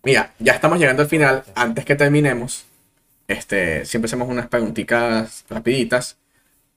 [0.02, 1.44] Mira, ya estamos llegando al final.
[1.54, 2.64] Antes que terminemos,
[3.28, 6.16] este, siempre hacemos unas preguntitas rapiditas.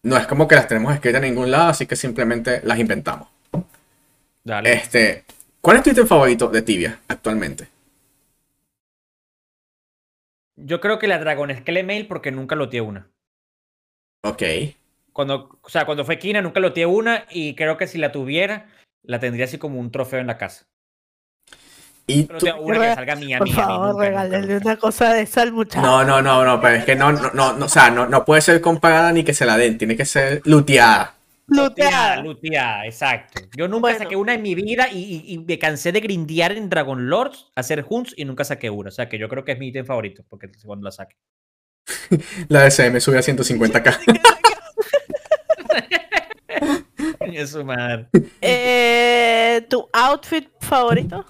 [0.03, 3.27] No es como que las tenemos escritas en ningún lado, así que simplemente las inventamos.
[4.43, 4.73] Dale.
[4.73, 5.25] Este,
[5.61, 7.67] ¿cuál es tu ítem favorito de Tibia actualmente?
[10.55, 11.49] Yo creo que la Dragon
[11.85, 13.07] Mail porque nunca lo tiene una.
[14.23, 14.43] Ok.
[15.13, 18.11] Cuando, o sea, cuando fue Kina nunca lo tiene una y creo que si la
[18.11, 18.67] tuviera,
[19.03, 20.65] la tendría así como un trofeo en la casa.
[22.07, 24.57] Y tú- tengo una que salga mía, Por mía, favor, nunca.
[24.63, 25.81] una cosa de esa al muchacho.
[25.85, 28.25] No, no, no, no, pero es que no, no, no, no, o sea, no, no
[28.25, 31.15] puede ser comparada ni que se la den, tiene que ser luteada.
[31.47, 32.85] Luteada, Luteada.
[32.85, 33.41] exacto.
[33.57, 33.99] Yo nunca Bueno.
[33.99, 37.51] saqué una en mi vida y, y- y me cansé de grindear en Dragon Lords,
[37.55, 38.87] hacer hunts y nunca saqué una.
[38.89, 41.15] O sea que yo creo que es mi ítem favorito, porque cuando la saque.
[42.49, 43.97] La SM sube a 150k.
[47.19, 48.07] Coño, su madre.
[48.41, 51.25] Eh, ¿Tu outfit favorito?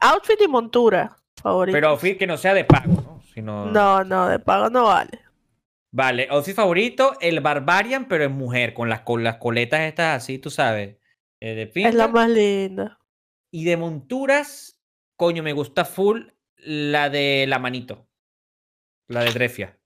[0.00, 1.74] Outfit y montura favorito.
[1.74, 3.22] Pero outfit que no sea de pago, ¿no?
[3.34, 3.66] Sino...
[3.66, 5.20] No, no, de pago no vale.
[5.92, 10.38] Vale, outfit favorito, el Barbarian, pero en mujer, con las, con las coletas estas así,
[10.38, 10.96] tú sabes.
[11.40, 12.98] eh, de Es la más linda.
[13.50, 14.80] Y de monturas,
[15.16, 18.06] coño, me gusta full la de la manito.
[19.08, 19.76] La de Drefia.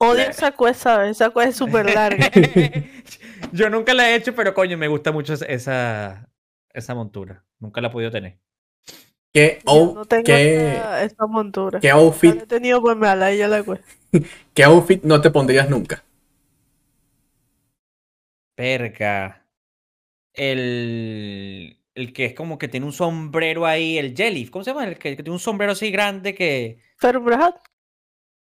[0.00, 2.30] Odio esa cuesta, esa cuesta es súper larga.
[3.52, 6.28] Yo nunca la he hecho, pero coño, me gusta mucho esa,
[6.72, 7.44] esa montura.
[7.58, 8.38] Nunca la he podido tener.
[9.32, 9.60] ¿Qué,
[9.94, 10.80] no tengo qué-
[11.28, 11.78] montura.
[11.80, 13.86] qué No outfit, he tenido pues me ala y ya la cuesta.
[14.54, 16.02] qué outfit no te pondrías nunca?
[18.54, 19.46] Perca.
[20.34, 24.48] El, el que es como que tiene un sombrero ahí, el Jelly.
[24.48, 24.86] ¿Cómo se llama?
[24.86, 26.82] El que, que tiene un sombrero así grande que.
[27.00, 27.54] Brad,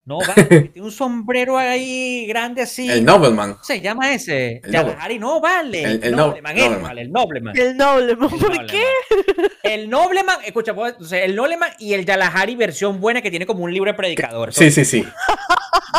[0.07, 0.43] No, vale,
[0.73, 2.87] tiene un sombrero ahí grande así.
[2.89, 3.57] El Nobleman.
[3.63, 4.61] se llama ese?
[4.63, 5.81] El Yalahari, no, vale.
[5.83, 6.83] El- no- Nobleman, ese, Nobleman.
[6.83, 7.57] vale, el Nobleman.
[7.57, 8.67] El Nobleman, El ¿por Nobleman.
[8.67, 8.85] qué?
[9.63, 13.47] El Nobleman, escucha, pues, o sea, el Nobleman y el Yalahari versión buena que tiene
[13.47, 14.53] como un libro de predicador.
[14.53, 15.03] Sí, sí, sí.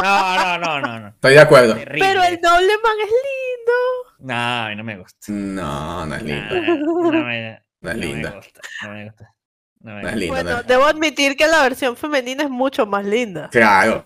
[0.03, 1.09] No, no, no, no, no.
[1.09, 1.75] Estoy de acuerdo.
[1.75, 2.07] Terrible.
[2.07, 3.73] Pero el Nobleman es lindo.
[4.21, 5.19] No, a mí no me gusta.
[5.33, 6.77] No, no es No, lindo.
[7.13, 8.31] no me, No es no me linda.
[8.31, 8.61] gusta.
[8.83, 9.33] No me gusta.
[9.95, 10.35] No es lindo.
[10.35, 13.49] Bueno, no es- debo admitir que la versión femenina es mucho más linda.
[13.51, 14.05] Claro.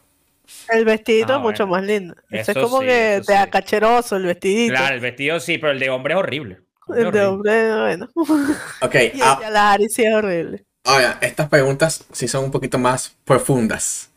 [0.68, 1.81] El vestidito Ah, es mucho bueno.
[1.83, 2.14] más lindo.
[2.28, 3.51] Ese es Eso como sí, que eso te da sí.
[3.51, 4.74] cacheroso el vestidito.
[4.74, 6.59] Claro, el vestido sí, pero el de hombre es horrible.
[6.89, 7.26] El de horrible.
[7.26, 8.09] hombre, bueno.
[8.83, 10.64] Ok, Y el ah, de Alahari sí es horrible.
[10.85, 14.11] ahora, estas preguntas sí son un poquito más profundas.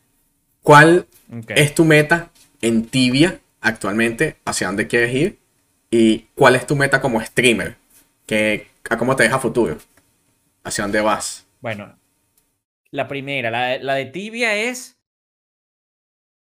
[0.63, 1.05] ¿Cuál
[1.49, 2.29] es tu meta
[2.61, 4.37] en Tibia actualmente?
[4.45, 5.37] ¿Hacia dónde quieres ir?
[5.91, 7.75] ¿Y cuál es tu meta como streamer?
[8.25, 9.77] ¿Qué, ¿A cómo te deja futuro?
[10.63, 11.42] ¿Hacia dónde vas?
[11.63, 11.97] Bueno,
[12.91, 15.01] la primera, la, de tibia es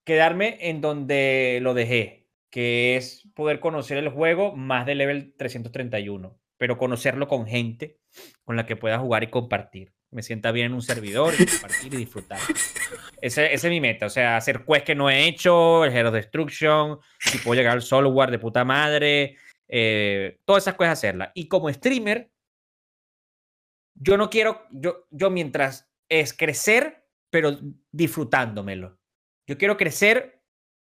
[0.04, 6.40] quedarme en donde lo dejé, que es poder conocer el juego más de level 331,
[6.58, 7.98] pero conocerlo con gente
[8.44, 9.92] con la que pueda jugar y compartir.
[10.12, 12.40] Me sienta bien en un servidor y compartir y disfrutar.
[13.20, 17.00] Ese es mi meta, o sea, hacer quests que no he hecho, el Hero Destruction,
[17.18, 19.36] si puedo llegar al software de puta madre,
[19.68, 21.32] eh, todas esas cosas hacerlas.
[21.34, 22.30] Y como streamer,
[24.00, 27.58] yo no quiero, yo, yo mientras es crecer, pero
[27.92, 28.98] disfrutándomelo.
[29.48, 30.42] Yo quiero crecer,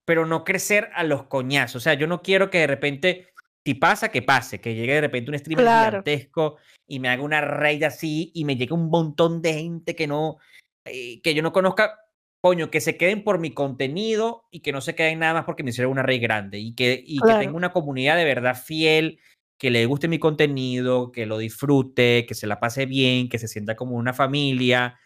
[0.06, 1.78] pero no crecer a los coñazos.
[1.78, 3.28] O sea, yo no quiero que de repente,
[3.66, 5.90] si pasa, que pase, que llegue de repente un streamer Claro.
[5.90, 10.08] gigantesco y me haga una raid así y me llegue un montón de gente que
[10.08, 10.38] no,
[10.86, 12.00] eh, que yo no conozca.
[12.40, 15.64] Coño, que se queden por mi contenido y que no se queden nada más porque
[15.64, 19.20] me hicieron una raid grande y que, y que tenga una comunidad de verdad fiel
[19.58, 23.48] que le guste mi contenido, que lo disfrute, que se la pase bien, que se
[23.48, 25.00] sienta como una familia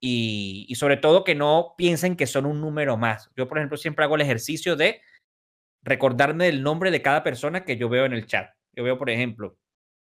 [0.00, 3.30] y, sobre todo que no piensen que son un número más.
[3.36, 5.02] Yo, por ejemplo, siempre hago el ejercicio de
[5.82, 8.50] recordarme del nombre de cada persona que yo veo en el chat.
[8.74, 9.58] Yo veo, por ejemplo,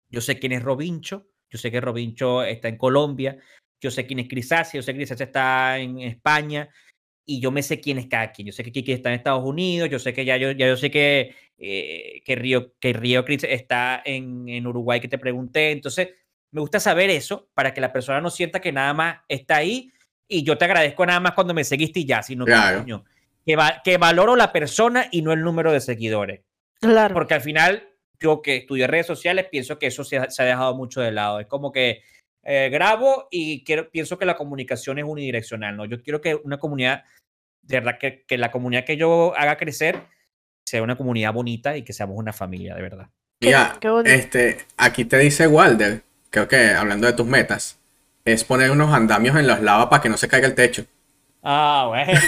[0.09, 3.37] yo sé quién es Robincho, yo sé que Robincho está en Colombia,
[3.81, 6.69] yo sé quién es Crisacia, yo sé que Crisacia está en España
[7.25, 8.47] y yo me sé quién es cada quien.
[8.47, 10.75] Yo sé que Kiki está en Estados Unidos, yo sé que ya yo, ya yo
[10.77, 15.71] sé que, eh, que Río, que Río Cris está en, en Uruguay, que te pregunté.
[15.71, 16.09] Entonces,
[16.51, 19.91] me gusta saber eso para que la persona no sienta que nada más está ahí
[20.27, 22.79] y yo te agradezco nada más cuando me seguiste y ya, sino que, Claro.
[22.79, 23.03] coño,
[23.45, 26.41] que, va- que valoro la persona y no el número de seguidores.
[26.79, 27.13] Claro.
[27.13, 27.87] Porque al final,
[28.19, 31.11] yo que estudié redes sociales, pienso que eso se ha, se ha dejado mucho de
[31.11, 31.39] lado.
[31.39, 32.01] Es como que
[32.43, 35.85] eh, grabo y quiero, pienso que la comunicación es unidireccional, ¿no?
[35.85, 37.03] Yo quiero que una comunidad,
[37.61, 40.01] de verdad, que, que la comunidad que yo haga crecer
[40.65, 43.09] sea una comunidad bonita y que seamos una familia, de verdad.
[43.41, 47.79] Mira, este, aquí te dice Walder, creo que hablando de tus metas,
[48.25, 50.85] es poner unos andamios en los lavas para que no se caiga el techo.
[51.41, 52.13] Ah, bueno.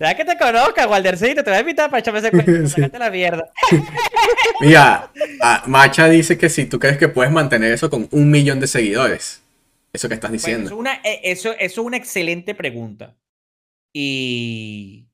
[0.00, 2.68] Ya que te conozca, Waldercito, te voy a invitar para echarme ese cuento, Sí.
[2.68, 3.50] sacarte la mierda.
[4.60, 5.10] Mira,
[5.42, 8.66] ah, Macha dice que si tú crees que puedes mantener eso con un millón de
[8.66, 9.42] seguidores.
[9.92, 10.66] Eso que estás Bueno, diciendo.
[10.66, 13.16] eso, es una, eh, eso, eso es una excelente pregunta.
[13.92, 15.06] Y.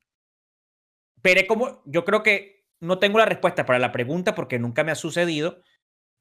[1.21, 1.81] Pero es como.
[1.85, 5.61] Yo creo que no tengo la respuesta para la pregunta porque nunca me ha sucedido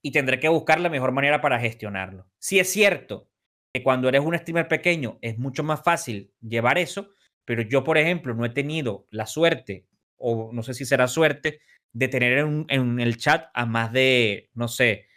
[0.03, 2.27] y tendré que buscar la mejor manera para gestionarlo.
[2.39, 3.29] Si es cierto
[3.73, 7.11] que cuando eres un streamer pequeño es mucho más fácil llevar eso,
[7.51, 9.85] pero yo, por ejemplo, no he tenido la suerte,
[10.19, 14.69] o no sé si será suerte, de tener en, el chat a más de, no
[14.69, 15.09] sé,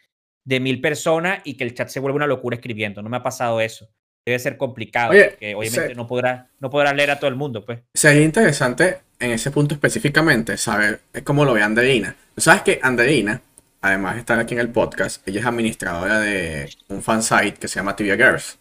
[0.43, 3.03] de mil personas y que el chat se vuelva una locura escribiendo.
[3.03, 3.87] No me ha pasado eso.
[4.25, 7.35] Debe ser complicado, Oye, porque obviamente se- no podrás no podrás leer a todo el
[7.35, 7.81] mundo, pues.
[7.93, 12.15] Sería interesante en ese punto específicamente saber cómo lo ve Anderina.
[12.33, 13.43] Tú sabes que Anderina,
[13.79, 17.75] además de estar aquí en el podcast, ella es administradora de un fansite que se
[17.75, 18.57] llama Tibia Girls.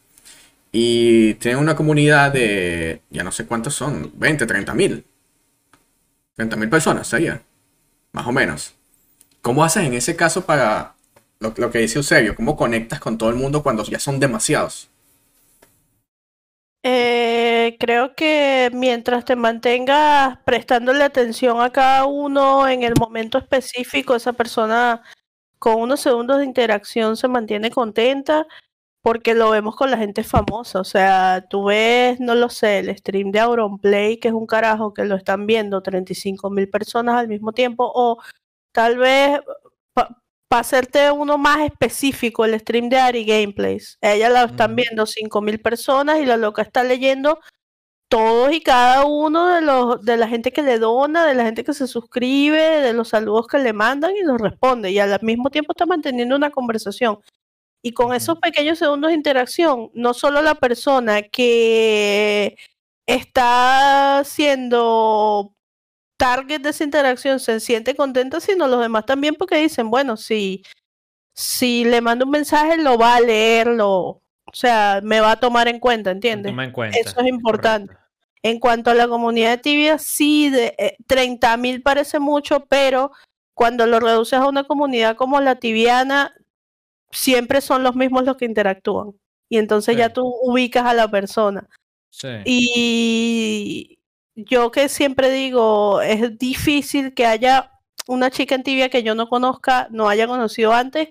[0.72, 5.04] Y tiene una comunidad de, ya no sé cuántos son, 20, 30 mil.
[6.34, 7.42] 30 mil personas sería,
[8.12, 8.74] más o menos.
[9.42, 10.94] ¿Cómo haces en ese caso para
[11.40, 12.34] lo, lo que dice Eusebio?
[12.34, 14.88] ¿Cómo conectas con todo el mundo cuando ya son demasiados?
[16.84, 24.16] Eh, creo que mientras te mantengas prestándole atención a cada uno en el momento específico,
[24.16, 25.02] esa persona
[25.60, 28.46] con unos segundos de interacción se mantiene contenta
[29.03, 30.80] porque lo vemos con la gente famosa.
[30.80, 34.94] O sea, tú ves, no lo sé, el stream de Auronplay, que es un carajo
[34.94, 38.18] que lo están viendo 35 mil personas al mismo tiempo, o
[38.72, 39.40] tal vez
[39.94, 43.98] para hacerte uno más específico, el stream de Ari Gameplays.
[44.03, 47.40] Ella la están viendo 5000 personas y la loca está leyendo
[48.09, 51.64] todos y cada uno de los de la gente que le dona, de la gente
[51.64, 55.48] que se suscribe, de los saludos que le mandan y los responde y al mismo
[55.48, 57.18] tiempo está manteniendo una conversación.
[57.82, 62.56] Y con esos pequeños segundos de interacción, no solo la persona que
[63.06, 65.52] está siendo
[66.16, 70.62] target de esa interacción se siente contenta, sino los demás también porque dicen, bueno, si,
[71.34, 74.22] si le mando un mensaje, lo va a leer, o
[74.52, 76.54] sea, me va a tomar en cuenta, ¿entiendes?
[76.94, 77.94] Eso es importante.
[78.44, 83.10] En cuanto a la comunidad tibia, sí, de, 30 eh, mil parece mucho, pero
[83.54, 86.34] cuando lo reduces a una comunidad como la tibiana,
[87.12, 89.12] siempre son los mismos los que interactúan.
[89.48, 91.68] Y entonces ya tú ubicas a la persona.
[92.44, 93.98] Y
[94.34, 97.70] yo que siempre digo, es difícil que haya
[98.06, 101.10] una chica en tibia que yo no conozca, no haya conocido antes,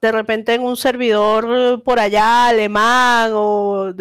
[0.00, 3.92] de repente en un servidor por allá, alemán o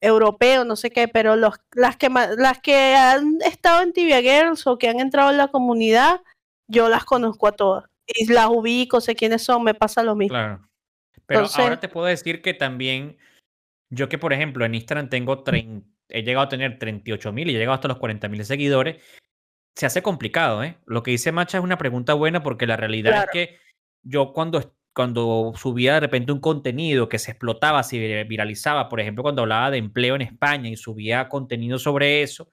[0.00, 4.66] europeo, no sé qué, pero los, las, que, las que han estado en Tibia Girls
[4.66, 6.20] o que han entrado en la comunidad,
[6.68, 7.84] yo las conozco a todas.
[8.06, 10.34] Y las ubico, sé quiénes son, me pasa lo mismo.
[10.34, 10.68] Claro.
[11.26, 13.16] Pero ahora te puedo decir que también,
[13.90, 17.54] yo que por ejemplo en Instagram tengo 30, he llegado a tener 38 mil y
[17.54, 19.02] he llegado hasta los 40 mil seguidores,
[19.74, 20.78] se hace complicado, ¿eh?
[20.86, 23.58] Lo que dice Macha es una pregunta buena porque la realidad es que
[24.02, 29.22] yo cuando, cuando subía de repente un contenido que se explotaba, se viralizaba, por ejemplo,
[29.22, 32.50] cuando hablaba de empleo en España y subía contenido sobre eso,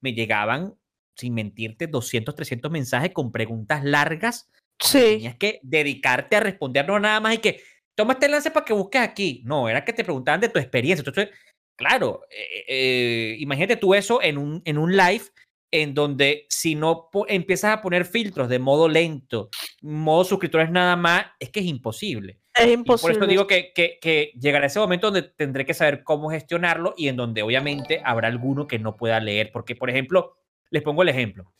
[0.00, 0.74] me llegaban,
[1.14, 4.50] sin mentirte, 200, 300 mensajes con preguntas largas.
[4.78, 4.98] Sí.
[4.98, 7.60] Tenías que dedicarte a responder, no nada más y que
[7.94, 9.42] toma este enlace para que busques aquí.
[9.44, 11.00] No, era que te preguntaban de tu experiencia.
[11.00, 11.34] Entonces,
[11.76, 15.24] claro, eh, eh, imagínate tú eso en un, en un live
[15.70, 19.50] en donde si no empiezas a poner filtros de modo lento,
[19.82, 22.38] modo suscriptores nada más, es que es imposible.
[22.54, 23.14] Es imposible.
[23.14, 26.94] por eso digo que, que, que, llegará ese momento donde tendré que saber cómo gestionarlo
[26.96, 29.50] y en donde obviamente habrá alguno que no pueda leer.
[29.52, 30.38] Porque, por ejemplo,
[30.70, 31.52] les pongo el ejemplo.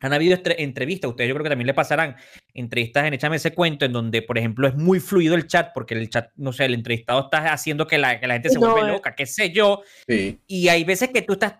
[0.00, 2.16] Han habido entrevistas, ustedes yo creo que también le pasarán
[2.52, 5.94] entrevistas en Échame ese cuento, en donde, por ejemplo, es muy fluido el chat, porque
[5.94, 8.74] el chat, no sé, el entrevistado está haciendo que la, que la gente se vuelva
[8.74, 8.92] vuelve eh.
[8.94, 9.82] loca, qué sé yo.
[10.46, 11.54] Y hay veces que tú estás,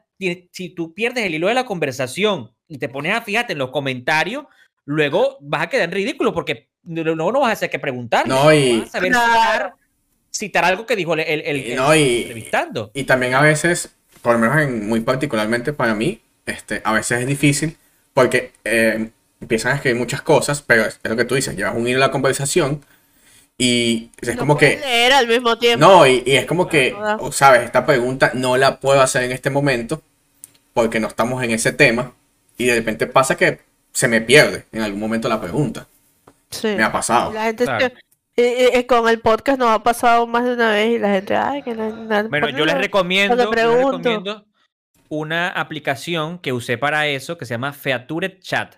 [0.53, 3.70] si tú pierdes el hilo de la conversación y te pones a fijarte en los
[3.70, 4.45] comentarios,
[4.84, 8.28] luego vas a quedar en ridículo, porque luego no vas a hacer que preguntar.
[8.28, 8.80] No, y.
[8.80, 9.12] Vas a saber
[10.30, 12.91] citar, algo que dijo el, el, el, no, y, entrevistando.
[12.93, 17.20] Y también a veces, por lo menos en, muy particularmente para mí, este, a veces
[17.20, 17.78] es difícil
[18.17, 19.11] porque eh,
[19.43, 22.07] empiezan a escribir muchas cosas, pero es, lo que tú dices, llevas un hilo a
[22.07, 22.83] la conversación
[23.59, 24.79] y es como que...
[24.79, 25.87] Leer al mismo tiempo.
[25.87, 26.97] No, y, es como que,
[27.33, 30.01] sabes, esta pregunta no la puedo hacer en este momento
[30.73, 32.14] porque no estamos en ese tema
[32.57, 33.61] y de repente pasa que
[33.93, 35.87] se me pierde en algún momento la pregunta.
[36.49, 36.69] Sí.
[36.69, 37.35] Me ha pasado.
[37.35, 37.67] La gente
[38.87, 41.75] con el podcast nos ha pasado más de una vez y la gente, ay, que
[41.75, 41.93] no,
[42.31, 44.47] Bueno, yo les recomiendo, yo les recomiendo
[45.09, 48.76] una aplicación que usé para eso que se llama Featured Chat.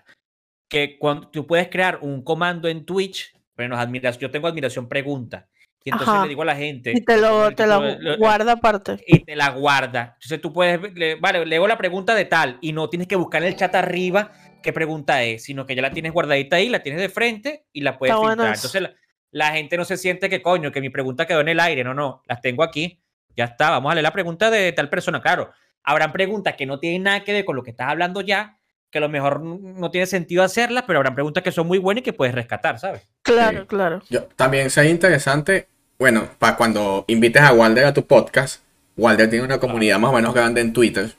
[0.67, 3.77] Que cuando tú puedes crear un comando en Twitch, bueno,
[4.19, 5.47] yo tengo admiración pregunta.
[5.83, 6.91] Y entonces le digo a la gente.
[6.95, 7.81] Y te lo, te lo,
[8.17, 8.97] guarda aparte.
[9.07, 10.15] Y te la guarda.
[10.15, 10.79] Entonces tú puedes.
[11.19, 12.57] vale, leo la pregunta de tal.
[12.61, 15.81] Y no tienes que buscar en el chat arriba qué pregunta es, sino que ya
[15.81, 18.55] la tienes guardadita ahí, la tienes de frente y la puedes filtrar.
[18.55, 18.93] entonces la,
[19.31, 21.83] la, gente no se siente que coño, que mi pregunta quedó en el aire.
[21.83, 23.01] No, no, las tengo aquí.
[23.35, 23.69] Ya está.
[23.69, 25.21] Vamos a leer la pregunta de tal persona.
[25.21, 25.51] Claro,
[25.83, 28.59] Habrán preguntas que no tienen nada que ver con lo que estás hablando ya,
[28.91, 32.01] que a lo mejor no tiene sentido hacerlas, pero habrán preguntas que son muy buenas
[32.01, 33.07] y que puedes rescatar, ¿sabes?
[33.21, 34.01] Claro, claro.
[34.09, 35.67] Yo, también sería interesante,
[35.97, 38.61] bueno, para cuando invites a Walder a tu podcast,
[38.97, 41.13] Walder tiene una comunidad más o menos grande en Twitter.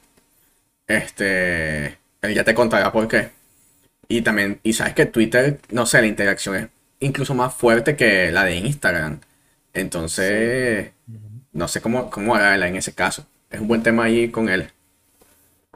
[0.86, 1.86] Este,
[2.22, 3.30] él ya te contará por qué.
[4.08, 8.32] Y también, y sabes que Twitter, no sé, la interacción es incluso más fuerte que
[8.32, 9.20] la de Instagram.
[9.72, 10.90] Entonces,
[11.52, 14.70] no sé cómo, cómo hará en ese caso es un buen tema ahí con él.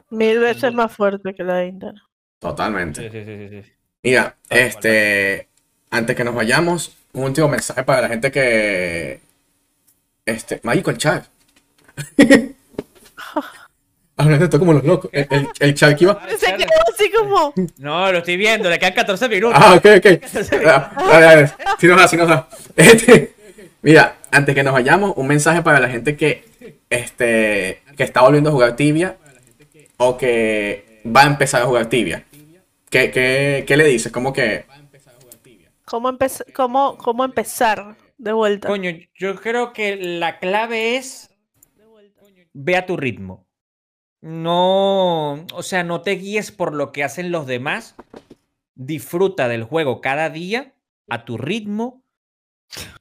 [0.09, 2.01] Mil veces más fuerte que la de Internet.
[2.39, 3.09] Totalmente.
[3.09, 3.71] Sí, sí, sí,
[4.03, 5.49] Mira, este,
[5.89, 9.19] antes que nos vayamos, un último mensaje para la gente que,
[10.25, 11.25] este, Mágico el chat.
[14.17, 15.09] Hablando esto como los locos.
[15.11, 16.21] El, el, el chat que iba.
[16.37, 17.53] Se quedó así como.
[17.77, 19.59] No, lo estoy viendo, le quedan 14 minutos.
[19.61, 20.05] Ah, ok, ok.
[20.51, 21.51] Dale, dale.
[21.77, 22.47] Si nos da, si nos da.
[22.77, 23.33] Este,
[23.81, 26.45] mira, antes que nos vayamos, un mensaje para la gente que
[26.95, 29.17] este, que está volviendo a jugar tibia
[29.97, 32.25] o que va a empezar a jugar tibia.
[32.89, 33.11] ¿Qué,
[33.65, 34.11] qué, le dices?
[34.11, 34.65] ¿Cómo que...?
[35.85, 36.17] ¿Cómo,
[36.53, 38.67] cómo, ¿Cómo empezar de vuelta?
[38.67, 41.29] Coño, yo creo que la clave es
[42.53, 43.45] ve a tu ritmo.
[44.21, 47.95] No, o sea, no te guíes por lo que hacen los demás.
[48.73, 50.73] Disfruta del juego cada día
[51.09, 52.03] a tu ritmo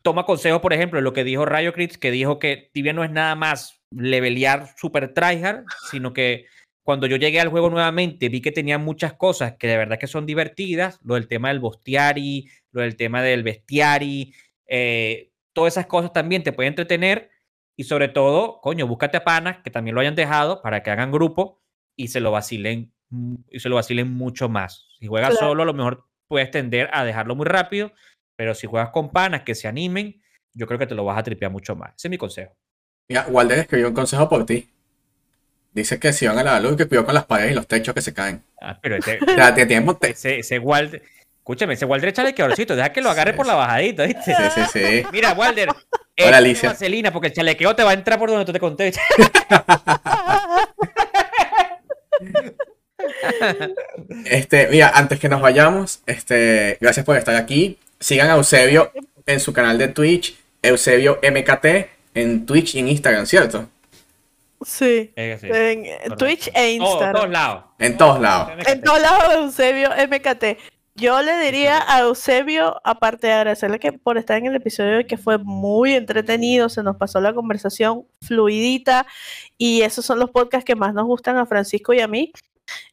[0.02, 3.10] toma consejo, por ejemplo, lo que dijo Rayo Crits, que dijo que Tibia no es
[3.10, 6.46] nada más levelear super tryhard, sino que
[6.82, 10.06] cuando yo llegué al juego nuevamente vi que tenía muchas cosas que de verdad que
[10.06, 14.34] son divertidas, lo del tema del bostiari, lo del tema del bestiari,
[14.66, 17.30] eh, todas esas cosas también te pueden entretener
[17.76, 21.10] y sobre todo, coño, búscate a panas que también lo hayan dejado para que hagan
[21.10, 21.62] grupo
[21.96, 22.92] y se lo vacilen
[23.50, 24.88] y se lo vacilen mucho más.
[24.98, 27.92] Si juegas solo, a lo mejor puedes tender a dejarlo muy rápido,
[28.36, 31.22] pero si juegas con panas que se animen, yo creo que te lo vas a
[31.22, 31.94] tripear mucho más.
[31.96, 32.56] Ese es mi consejo.
[33.08, 34.70] Mira, Walder escribió un consejo por ti.
[35.72, 37.94] Dice que si van a la luz, que cuidado con las paredes y los techos
[37.94, 38.42] que se caen.
[38.60, 41.02] Ah, pero este, ya, tenemos ese, ese Walder,
[41.38, 44.22] escúchame, ese Walder échale quebrocito, deja que lo agarre por la bajadita, ¿viste?
[44.22, 45.02] Sí, sí, sí.
[45.12, 45.68] Mira, Walder,
[46.24, 46.70] Hola, Alicia.
[46.70, 48.92] vaselina, porque el chalequeo te va a entrar por donde tú te conté.
[54.26, 57.78] este, mira, antes que nos vayamos, este, gracias por estar aquí.
[58.04, 58.92] Sigan a Eusebio
[59.24, 61.64] en su canal de Twitch, Eusebio MKT,
[62.12, 63.66] en Twitch y en Instagram, ¿cierto?
[64.62, 65.10] Sí.
[65.16, 67.08] En Twitch e Instagram.
[67.08, 67.64] en todos lados.
[67.78, 68.52] En todos lados.
[68.66, 70.58] En todos lados, Eusebio MKT.
[70.94, 75.16] Yo le diría a Eusebio, aparte de agradecerle que por estar en el episodio que
[75.16, 79.06] fue muy entretenido, se nos pasó la conversación fluidita
[79.56, 82.34] y esos son los podcasts que más nos gustan a Francisco y a mí.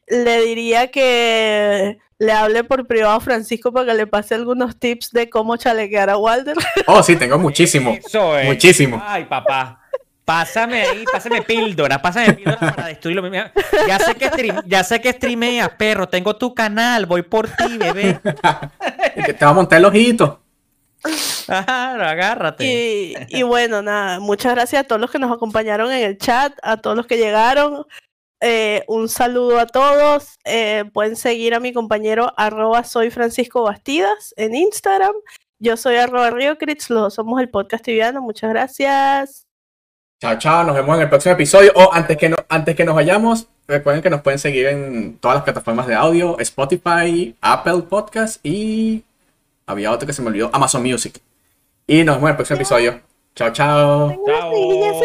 [0.07, 5.11] Le diría que le hable por privado a Francisco para que le pase algunos tips
[5.11, 6.55] de cómo chalequear a Walter.
[6.85, 7.97] Oh, sí, tengo muchísimo.
[8.45, 9.01] Muchísimo.
[9.03, 9.81] Ay, papá.
[10.23, 13.27] Pásame ahí, pásame píldora, pásame píldora para destruirlo.
[13.87, 16.07] Ya sé que, stream, ya sé que streameas, perro.
[16.07, 18.19] Tengo tu canal, voy por ti, bebé.
[19.25, 20.43] que te va a montar el ojito.
[21.47, 22.63] agárrate.
[22.63, 26.53] Y, y, bueno, nada, muchas gracias a todos los que nos acompañaron en el chat,
[26.61, 27.87] a todos los que llegaron.
[28.41, 30.39] Eh, un saludo a todos.
[30.43, 35.13] Eh, pueden seguir a mi compañero arroba soy Francisco Bastidas en Instagram.
[35.59, 38.21] Yo soy arroba Riocritz, los dos somos el podcast tibiano.
[38.21, 39.45] Muchas gracias.
[40.19, 41.71] Chao, chao, nos vemos en el próximo episodio.
[41.75, 45.35] O antes que, no, antes que nos vayamos, recuerden que nos pueden seguir en todas
[45.35, 49.03] las plataformas de audio, Spotify, Apple Podcast y
[49.67, 51.21] había otro que se me olvidó, Amazon Music.
[51.85, 53.01] Y nos vemos en el próximo episodio.
[53.35, 54.15] Chao, chao.
[54.25, 55.01] Chao.